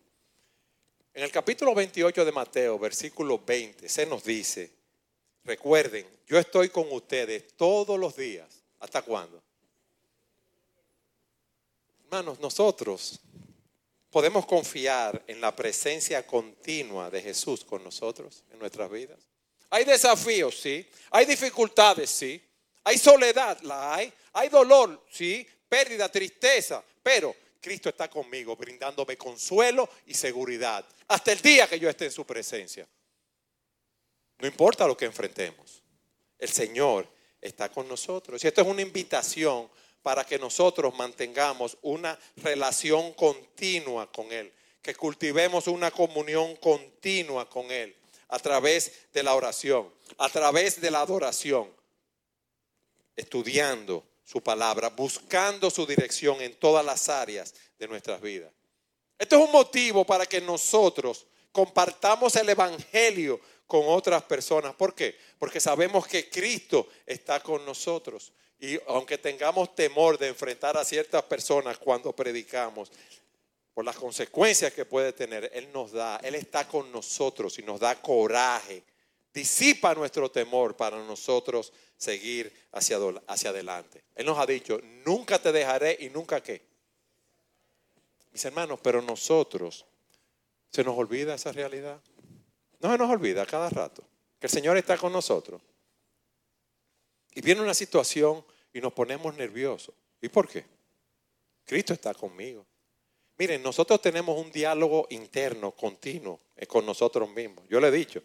En 1.14 1.24
el 1.24 1.32
capítulo 1.32 1.74
28 1.76 2.24
de 2.24 2.32
Mateo, 2.32 2.80
versículo 2.80 3.40
20, 3.40 3.90
se 3.90 4.06
nos 4.06 4.24
dice, 4.24 4.72
recuerden, 5.44 6.08
yo 6.26 6.38
estoy 6.38 6.70
con 6.70 6.92
ustedes 6.92 7.56
todos 7.58 8.00
los 8.00 8.16
días. 8.16 8.64
¿Hasta 8.80 9.02
cuándo? 9.02 9.42
Hermanos, 12.04 12.40
nosotros 12.40 13.20
podemos 14.10 14.46
confiar 14.46 15.24
en 15.28 15.42
la 15.42 15.56
presencia 15.56 16.26
continua 16.26 17.10
de 17.10 17.22
Jesús 17.22 17.66
con 17.66 17.84
nosotros 17.84 18.44
en 18.52 18.60
nuestras 18.60 18.90
vidas. 18.90 19.20
Hay 19.70 19.84
desafíos, 19.84 20.60
sí. 20.60 20.88
Hay 21.12 21.26
dificultades, 21.26 22.10
sí. 22.10 22.42
Hay 22.84 22.98
soledad, 22.98 23.60
la 23.62 23.96
hay. 23.96 24.14
Hay 24.34 24.50
dolor, 24.50 25.06
sí. 25.12 25.46
Pérdida, 25.68 26.10
tristeza. 26.10 26.84
Pero 27.04 27.36
Cristo 27.60 27.90
está 27.90 28.10
conmigo, 28.10 28.56
brindándome 28.56 29.18
consuelo 29.18 29.90
y 30.06 30.14
seguridad. 30.14 30.86
Hasta 31.08 31.32
el 31.32 31.42
día 31.42 31.68
que 31.68 31.80
yo 31.80 31.90
esté 31.90 32.06
en 32.06 32.12
su 32.12 32.26
presencia. 32.26 32.88
No 34.40 34.48
importa 34.48 34.88
lo 34.88 34.96
que 34.96 35.06
enfrentemos. 35.06 35.82
El 36.38 36.50
Señor 36.50 37.10
está 37.42 37.70
con 37.70 37.88
nosotros. 37.88 38.44
Y 38.44 38.48
esto 38.48 38.62
es 38.62 38.68
una 38.68 38.82
invitación 38.82 39.70
para 40.02 40.26
que 40.26 40.40
nosotros 40.40 40.96
mantengamos 40.96 41.78
una 41.82 42.18
relación 42.38 43.14
continua 43.14 44.10
con 44.12 44.32
Él. 44.32 44.54
Que 44.82 44.96
cultivemos 44.96 45.68
una 45.68 45.92
comunión 45.92 46.56
continua 46.58 47.50
con 47.50 47.70
Él 47.70 47.97
a 48.30 48.40
través 48.40 48.92
de 49.14 49.24
la 49.24 49.36
oración, 49.36 49.92
a 50.18 50.30
través 50.30 50.82
de 50.82 50.92
la 50.92 51.02
adoración, 51.02 51.72
estudiando 53.16 54.06
su 54.24 54.42
palabra, 54.42 54.90
buscando 54.90 55.70
su 55.70 55.86
dirección 55.86 56.42
en 56.42 56.56
todas 56.56 56.86
las 56.86 57.08
áreas 57.10 57.54
de 57.80 57.88
nuestras 57.88 58.22
vidas. 58.22 58.52
Esto 59.18 59.38
es 59.38 59.46
un 59.46 59.52
motivo 59.52 60.06
para 60.06 60.26
que 60.26 60.42
nosotros 60.42 61.26
compartamos 61.52 62.36
el 62.36 62.50
Evangelio 62.50 63.40
con 63.66 63.84
otras 63.88 64.24
personas. 64.24 64.76
¿Por 64.76 64.94
qué? 64.94 65.18
Porque 65.40 65.60
sabemos 65.60 66.08
que 66.08 66.30
Cristo 66.30 66.88
está 67.06 67.42
con 67.42 67.66
nosotros. 67.66 68.32
Y 68.60 68.80
aunque 68.88 69.18
tengamos 69.18 69.76
temor 69.76 70.18
de 70.18 70.28
enfrentar 70.28 70.78
a 70.78 70.86
ciertas 70.86 71.24
personas 71.24 71.78
cuando 71.78 72.16
predicamos, 72.16 72.92
por 73.78 73.86
las 73.86 73.98
consecuencias 73.98 74.74
que 74.74 74.86
puede 74.86 75.14
tener, 75.14 75.52
Él 75.54 75.72
nos 75.72 75.92
da, 75.92 76.18
Él 76.24 76.34
está 76.34 76.68
con 76.68 76.92
nosotros 76.92 77.60
y 77.60 77.62
nos 77.62 77.80
da 77.80 78.02
coraje, 78.02 78.84
disipa 79.32 79.94
nuestro 79.94 80.32
temor 80.32 80.76
para 80.76 80.98
nosotros 81.04 81.72
seguir 81.96 82.52
hacia, 82.72 82.98
adelante. 82.98 84.04
Él 84.16 84.26
nos 84.26 84.40
ha 84.40 84.48
dicho, 84.48 84.80
nunca 85.06 85.40
te 85.40 85.52
dejaré 85.52 85.96
y 86.00 86.10
nunca 86.10 86.42
qué. 86.42 86.66
Mis 88.32 88.44
hermanos, 88.46 88.80
pero 88.82 89.00
nosotros, 89.00 89.86
¿se 90.72 90.84
nos 90.84 90.98
olvida 90.98 91.36
esa 91.36 91.52
realidad? 91.52 92.02
No 92.80 92.92
se 92.92 92.98
nos 92.98 93.12
olvida 93.12 93.46
cada 93.46 93.70
rato 93.70 94.04
que 94.40 94.48
el 94.48 94.52
Señor 94.52 94.76
está 94.78 94.98
con 94.98 95.14
nosotros. 95.14 95.62
Y 97.36 97.42
viene 97.42 97.62
una 97.62 97.76
situación 97.76 98.44
y 98.74 98.82
nos 98.82 98.92
ponemos 98.94 99.36
nerviosos. 99.36 99.94
¿Y 100.20 100.30
por 100.30 100.48
qué? 100.48 100.66
Cristo 101.64 101.94
está 101.94 102.16
conmigo. 102.16 102.66
Miren, 103.38 103.62
nosotros 103.62 104.02
tenemos 104.02 104.38
un 104.38 104.52
diálogo 104.52 105.08
interno, 105.12 105.72
continuo, 105.72 106.40
eh, 106.56 106.66
con 106.66 106.86
nosotros 106.86 107.30
mismos. 107.30 107.66
Yo 107.70 107.80
le 107.80 107.90
he 107.90 107.92
dicho, 107.92 108.22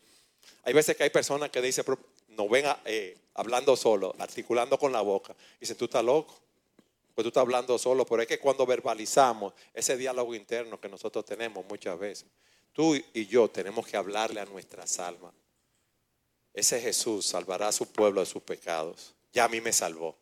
hay 0.65 0.73
veces 0.73 0.97
que 0.97 1.03
hay 1.03 1.11
personas 1.11 1.51
que 1.51 1.61
dicen, 1.61 1.85
no 2.29 2.49
ven 2.49 2.65
eh, 2.87 3.19
hablando 3.35 3.77
solo, 3.77 4.15
articulando 4.19 4.79
con 4.79 4.93
la 4.93 5.03
boca. 5.03 5.37
Dicen, 5.61 5.77
tú 5.77 5.85
estás 5.85 6.05
loco, 6.05 6.35
pues 7.15 7.25
tú 7.25 7.29
estás 7.29 7.43
hablando 7.43 7.79
solo, 7.79 8.07
pero 8.07 8.23
es 8.23 8.29
que 8.29 8.39
cuando 8.39 8.65
verbalizamos 8.65 9.53
ese 9.75 9.97
diálogo 9.99 10.35
interno 10.35 10.81
que 10.81 10.89
nosotros 10.89 11.27
tenemos 11.27 11.65
muchas 11.67 11.99
veces, 11.99 12.27
tú 12.73 12.95
y 12.95 13.27
yo 13.27 13.49
tenemos 13.49 13.87
que 13.87 13.99
hablarle 13.99 14.41
a 14.41 14.47
nuestras 14.47 14.99
almas. 14.99 15.35
Ese 16.55 16.81
Jesús 16.81 17.27
salvará 17.27 17.69
a 17.69 17.73
su 17.73 17.87
pueblo 17.87 18.21
de 18.21 18.27
sus 18.27 18.43
pecados. 18.43 19.15
Ya 19.33 19.45
a 19.45 19.49
mí 19.49 19.61
me 19.61 19.73
salvó. 19.73 20.17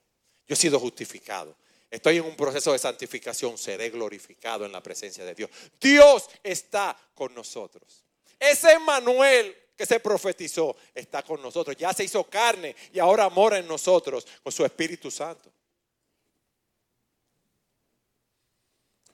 Yo 0.46 0.54
he 0.54 0.56
sido 0.56 0.78
justificado. 0.78 1.54
Estoy 1.90 2.18
en 2.18 2.24
un 2.24 2.36
proceso 2.36 2.72
de 2.72 2.78
santificación, 2.78 3.58
seré 3.58 3.90
glorificado 3.90 4.64
en 4.64 4.72
la 4.72 4.82
presencia 4.82 5.24
de 5.24 5.34
Dios. 5.34 5.50
Dios 5.80 6.30
está 6.42 6.96
con 7.14 7.34
nosotros. 7.34 8.04
Ese 8.38 8.78
Manuel 8.78 9.56
que 9.76 9.86
se 9.86 9.98
profetizó 9.98 10.76
está 10.94 11.22
con 11.22 11.42
nosotros. 11.42 11.76
Ya 11.76 11.92
se 11.92 12.04
hizo 12.04 12.22
carne 12.24 12.76
y 12.92 12.98
ahora 12.98 13.28
mora 13.28 13.58
en 13.58 13.66
nosotros 13.66 14.26
con 14.42 14.52
su 14.52 14.64
Espíritu 14.64 15.10
Santo. 15.10 15.50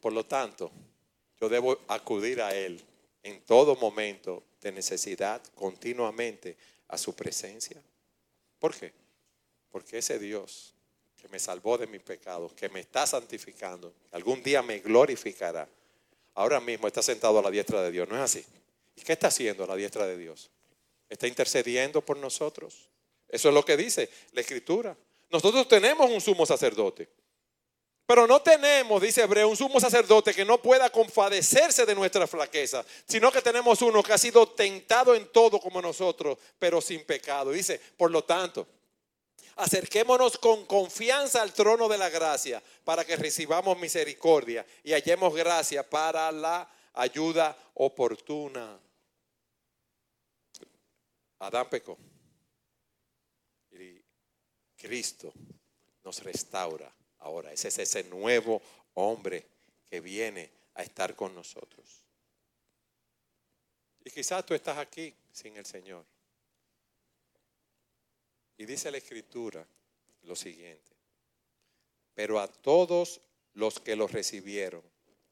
Por 0.00 0.12
lo 0.12 0.26
tanto, 0.26 0.70
yo 1.40 1.48
debo 1.48 1.78
acudir 1.88 2.42
a 2.42 2.54
Él 2.54 2.84
en 3.22 3.42
todo 3.42 3.74
momento 3.76 4.44
de 4.60 4.70
necesidad, 4.70 5.42
continuamente 5.54 6.56
a 6.88 6.98
su 6.98 7.14
presencia. 7.14 7.82
¿Por 8.58 8.74
qué? 8.74 8.92
Porque 9.70 9.98
ese 9.98 10.18
Dios 10.18 10.75
que 11.26 11.32
me 11.32 11.38
salvó 11.40 11.76
de 11.76 11.88
mis 11.88 12.02
pecados, 12.02 12.52
que 12.52 12.68
me 12.68 12.80
está 12.80 13.04
santificando, 13.04 13.92
algún 14.12 14.42
día 14.44 14.62
me 14.62 14.78
glorificará. 14.78 15.68
Ahora 16.34 16.60
mismo 16.60 16.86
está 16.86 17.02
sentado 17.02 17.38
a 17.40 17.42
la 17.42 17.50
diestra 17.50 17.82
de 17.82 17.90
Dios, 17.90 18.08
¿no 18.08 18.14
es 18.14 18.22
así? 18.22 18.44
¿Y 18.94 19.02
qué 19.02 19.14
está 19.14 19.26
haciendo 19.26 19.64
a 19.64 19.66
la 19.66 19.74
diestra 19.74 20.06
de 20.06 20.16
Dios? 20.16 20.50
Está 21.08 21.26
intercediendo 21.26 22.00
por 22.00 22.16
nosotros. 22.16 22.88
Eso 23.28 23.48
es 23.48 23.54
lo 23.54 23.64
que 23.64 23.76
dice 23.76 24.08
la 24.32 24.40
Escritura. 24.40 24.96
Nosotros 25.30 25.66
tenemos 25.66 26.08
un 26.10 26.20
sumo 26.20 26.46
sacerdote. 26.46 27.08
Pero 28.06 28.28
no 28.28 28.40
tenemos, 28.40 29.02
dice 29.02 29.22
Hebreo, 29.22 29.48
un 29.48 29.56
sumo 29.56 29.80
sacerdote 29.80 30.32
que 30.32 30.44
no 30.44 30.62
pueda 30.62 30.90
compadecerse 30.90 31.84
de 31.84 31.94
nuestra 31.96 32.28
flaqueza, 32.28 32.84
sino 33.08 33.32
que 33.32 33.42
tenemos 33.42 33.82
uno 33.82 34.00
que 34.00 34.12
ha 34.12 34.18
sido 34.18 34.46
tentado 34.50 35.12
en 35.16 35.26
todo 35.32 35.58
como 35.58 35.82
nosotros, 35.82 36.38
pero 36.56 36.80
sin 36.80 37.04
pecado. 37.04 37.50
Dice, 37.50 37.80
por 37.96 38.12
lo 38.12 38.22
tanto, 38.22 38.68
acerquémonos 39.56 40.38
con 40.38 40.66
confianza 40.66 41.42
al 41.42 41.52
trono 41.52 41.88
de 41.88 41.98
la 41.98 42.08
gracia 42.08 42.62
para 42.84 43.04
que 43.04 43.16
recibamos 43.16 43.78
misericordia 43.78 44.64
y 44.84 44.92
hallemos 44.92 45.34
gracia 45.34 45.88
para 45.88 46.30
la 46.30 46.70
ayuda 46.94 47.56
oportuna. 47.74 48.78
Adán 51.38 51.68
pecó 51.68 51.98
y 53.70 54.02
Cristo 54.76 55.32
nos 56.04 56.22
restaura 56.22 56.90
ahora. 57.18 57.52
Ese 57.52 57.68
es 57.68 57.78
ese 57.78 58.04
nuevo 58.04 58.62
hombre 58.94 59.46
que 59.88 60.00
viene 60.00 60.50
a 60.74 60.82
estar 60.82 61.14
con 61.16 61.34
nosotros. 61.34 62.04
Y 64.04 64.10
quizás 64.10 64.44
tú 64.46 64.54
estás 64.54 64.78
aquí 64.78 65.14
sin 65.32 65.56
el 65.56 65.66
Señor. 65.66 66.04
Y 68.56 68.66
dice 68.66 68.90
la 68.90 68.98
Escritura 68.98 69.66
lo 70.22 70.36
siguiente. 70.36 70.92
Pero 72.14 72.40
a 72.40 72.48
todos 72.48 73.20
los 73.54 73.80
que 73.80 73.96
lo 73.96 74.06
recibieron, 74.06 74.82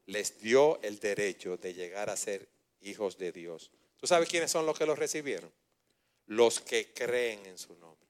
les 0.06 0.40
dio 0.40 0.80
el 0.82 0.98
derecho 0.98 1.56
de 1.56 1.74
llegar 1.74 2.10
a 2.10 2.16
ser 2.16 2.48
hijos 2.80 3.16
de 3.16 3.32
Dios. 3.32 3.70
¿Tú 3.96 4.06
sabes 4.06 4.28
quiénes 4.28 4.50
son 4.50 4.66
los 4.66 4.78
que 4.78 4.86
lo 4.86 4.94
recibieron? 4.94 5.50
Los 6.26 6.60
que 6.60 6.92
creen 6.92 7.44
en 7.46 7.58
su 7.58 7.74
nombre. 7.76 8.08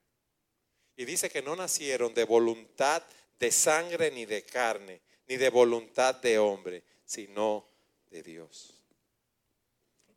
Y 0.96 1.04
dice 1.04 1.30
que 1.30 1.42
no 1.42 1.56
nacieron 1.56 2.14
de 2.14 2.24
voluntad 2.24 3.02
de 3.38 3.50
sangre 3.50 4.10
ni 4.10 4.26
de 4.26 4.44
carne, 4.44 5.00
ni 5.26 5.36
de 5.36 5.50
voluntad 5.50 6.14
de 6.16 6.38
hombre, 6.38 6.82
sino 7.04 7.66
de 8.10 8.22
Dios. 8.22 8.74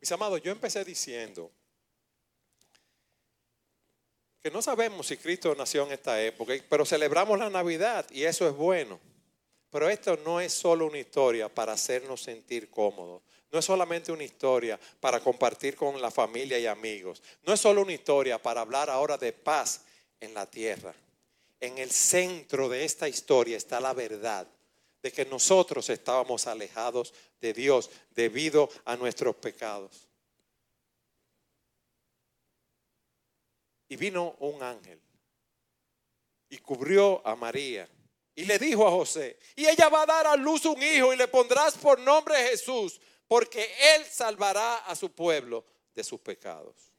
Mis 0.00 0.10
amados, 0.12 0.40
yo 0.42 0.52
empecé 0.52 0.84
diciendo 0.84 1.50
que 4.42 4.50
no 4.50 4.62
sabemos 4.62 5.06
si 5.06 5.16
Cristo 5.16 5.54
nació 5.54 5.84
en 5.86 5.92
esta 5.92 6.22
época, 6.22 6.54
pero 6.68 6.84
celebramos 6.84 7.38
la 7.38 7.50
Navidad 7.50 8.06
y 8.10 8.24
eso 8.24 8.48
es 8.48 8.54
bueno. 8.54 9.00
Pero 9.70 9.88
esto 9.88 10.16
no 10.24 10.40
es 10.40 10.52
solo 10.52 10.86
una 10.86 10.98
historia 10.98 11.48
para 11.48 11.72
hacernos 11.72 12.22
sentir 12.22 12.70
cómodos. 12.70 13.22
No 13.50 13.58
es 13.58 13.64
solamente 13.64 14.12
una 14.12 14.24
historia 14.24 14.78
para 15.00 15.20
compartir 15.20 15.76
con 15.76 16.00
la 16.00 16.10
familia 16.10 16.58
y 16.58 16.66
amigos. 16.66 17.22
No 17.44 17.52
es 17.52 17.60
solo 17.60 17.82
una 17.82 17.92
historia 17.92 18.40
para 18.40 18.62
hablar 18.62 18.88
ahora 18.88 19.18
de 19.18 19.32
paz 19.32 19.82
en 20.20 20.34
la 20.34 20.46
tierra. 20.46 20.94
En 21.60 21.78
el 21.78 21.90
centro 21.90 22.68
de 22.68 22.84
esta 22.84 23.08
historia 23.08 23.56
está 23.56 23.80
la 23.80 23.92
verdad 23.92 24.46
de 25.02 25.12
que 25.12 25.24
nosotros 25.24 25.88
estábamos 25.90 26.46
alejados 26.46 27.14
de 27.40 27.52
Dios 27.52 27.90
debido 28.14 28.68
a 28.84 28.96
nuestros 28.96 29.36
pecados. 29.36 30.07
Y 33.88 33.96
vino 33.96 34.36
un 34.40 34.62
ángel 34.62 35.00
y 36.50 36.58
cubrió 36.58 37.26
a 37.26 37.34
María 37.34 37.88
y 38.34 38.44
le 38.44 38.58
dijo 38.58 38.86
a 38.86 38.90
José, 38.90 39.36
y 39.56 39.66
ella 39.66 39.88
va 39.88 40.02
a 40.02 40.06
dar 40.06 40.26
a 40.28 40.36
luz 40.36 40.64
un 40.64 40.80
hijo 40.80 41.12
y 41.12 41.16
le 41.16 41.26
pondrás 41.26 41.76
por 41.76 41.98
nombre 41.98 42.36
Jesús, 42.48 43.00
porque 43.26 43.68
él 43.94 44.04
salvará 44.04 44.76
a 44.76 44.94
su 44.94 45.10
pueblo 45.10 45.64
de 45.92 46.04
sus 46.04 46.20
pecados. 46.20 46.92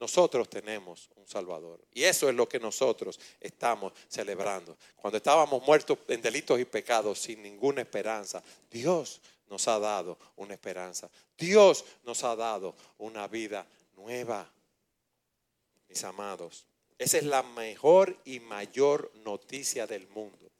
Nosotros 0.00 0.48
tenemos 0.48 1.10
un 1.14 1.28
Salvador. 1.28 1.78
Y 1.92 2.02
eso 2.02 2.28
es 2.28 2.34
lo 2.34 2.48
que 2.48 2.58
nosotros 2.58 3.20
estamos 3.38 3.92
celebrando. 4.08 4.76
Cuando 4.96 5.18
estábamos 5.18 5.62
muertos 5.62 5.98
en 6.08 6.20
delitos 6.20 6.58
y 6.58 6.64
pecados 6.64 7.20
sin 7.20 7.40
ninguna 7.40 7.82
esperanza, 7.82 8.42
Dios 8.70 9.20
nos 9.48 9.68
ha 9.68 9.78
dado 9.78 10.18
una 10.36 10.54
esperanza. 10.54 11.08
Dios 11.38 11.84
nos 12.02 12.24
ha 12.24 12.34
dado 12.34 12.74
una 12.98 13.28
vida 13.28 13.64
nueva. 13.94 14.50
Mis 15.92 16.04
amados, 16.04 16.64
esa 16.96 17.18
es 17.18 17.24
la 17.24 17.42
mejor 17.42 18.18
y 18.24 18.40
mayor 18.40 19.12
noticia 19.16 19.86
del 19.86 20.08
mundo. 20.08 20.50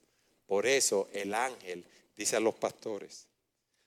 Por 0.44 0.66
eso 0.66 1.08
el 1.10 1.32
ángel 1.32 1.86
dice 2.14 2.36
a 2.36 2.40
los 2.40 2.54
pastores, 2.54 3.28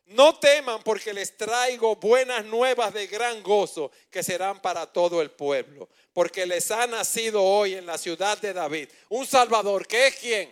no 0.06 0.40
teman 0.40 0.82
porque 0.82 1.14
les 1.14 1.38
traigo 1.38 1.98
buenas 1.98 2.44
nuevas 2.46 2.92
de 2.96 3.06
gran 3.06 3.44
gozo 3.44 3.92
que 4.10 4.24
serán 4.24 4.60
para 4.60 4.92
todo 4.92 5.22
el 5.22 5.30
pueblo. 5.30 5.88
Porque 6.14 6.48
les 6.48 6.72
ha 6.72 6.88
nacido 6.88 7.44
hoy 7.44 7.76
en 7.76 7.86
la 7.86 8.00
ciudad 8.00 8.40
de 8.40 8.52
David 8.52 8.90
un 9.10 9.28
Salvador, 9.28 9.86
que 9.86 10.08
es 10.08 10.16
quien? 10.16 10.52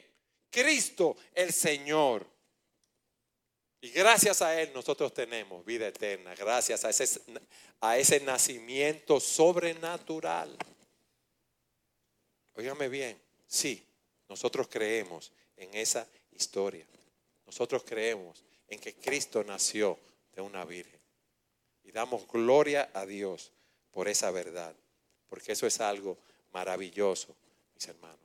Cristo 0.52 1.18
el 1.34 1.52
Señor. 1.52 2.24
Y 3.82 3.90
gracias 3.90 4.44
a 4.44 4.62
Él 4.62 4.72
nosotros 4.76 5.12
tenemos 5.12 5.66
vida 5.66 5.88
eterna, 5.88 6.36
gracias 6.36 6.86
a 6.86 6.92
ese, 6.92 7.20
a 7.82 7.98
ese 7.98 8.20
nacimiento 8.20 9.20
sobrenatural. 9.20 10.56
Óigame 12.56 12.88
bien, 12.88 13.20
sí, 13.48 13.84
nosotros 14.30 14.68
creemos 14.68 15.32
en 15.58 15.74
esa 15.74 16.08
historia. 16.32 16.86
Nosotros 17.46 17.84
creemos 17.84 18.44
en 18.68 18.80
que 18.80 18.94
Cristo 18.94 19.44
nació 19.44 19.98
de 20.36 20.42
una 20.42 20.66
virgen. 20.66 21.00
Y 21.84 21.92
damos 21.92 22.28
gloria 22.28 22.90
a 22.94 23.06
Dios 23.06 23.52
por 23.92 24.08
esa 24.08 24.32
verdad, 24.32 24.74
porque 25.30 25.52
eso 25.52 25.68
es 25.68 25.80
algo 25.80 26.18
maravilloso, 26.52 27.36
mis 27.76 27.88
hermanos. 27.88 28.23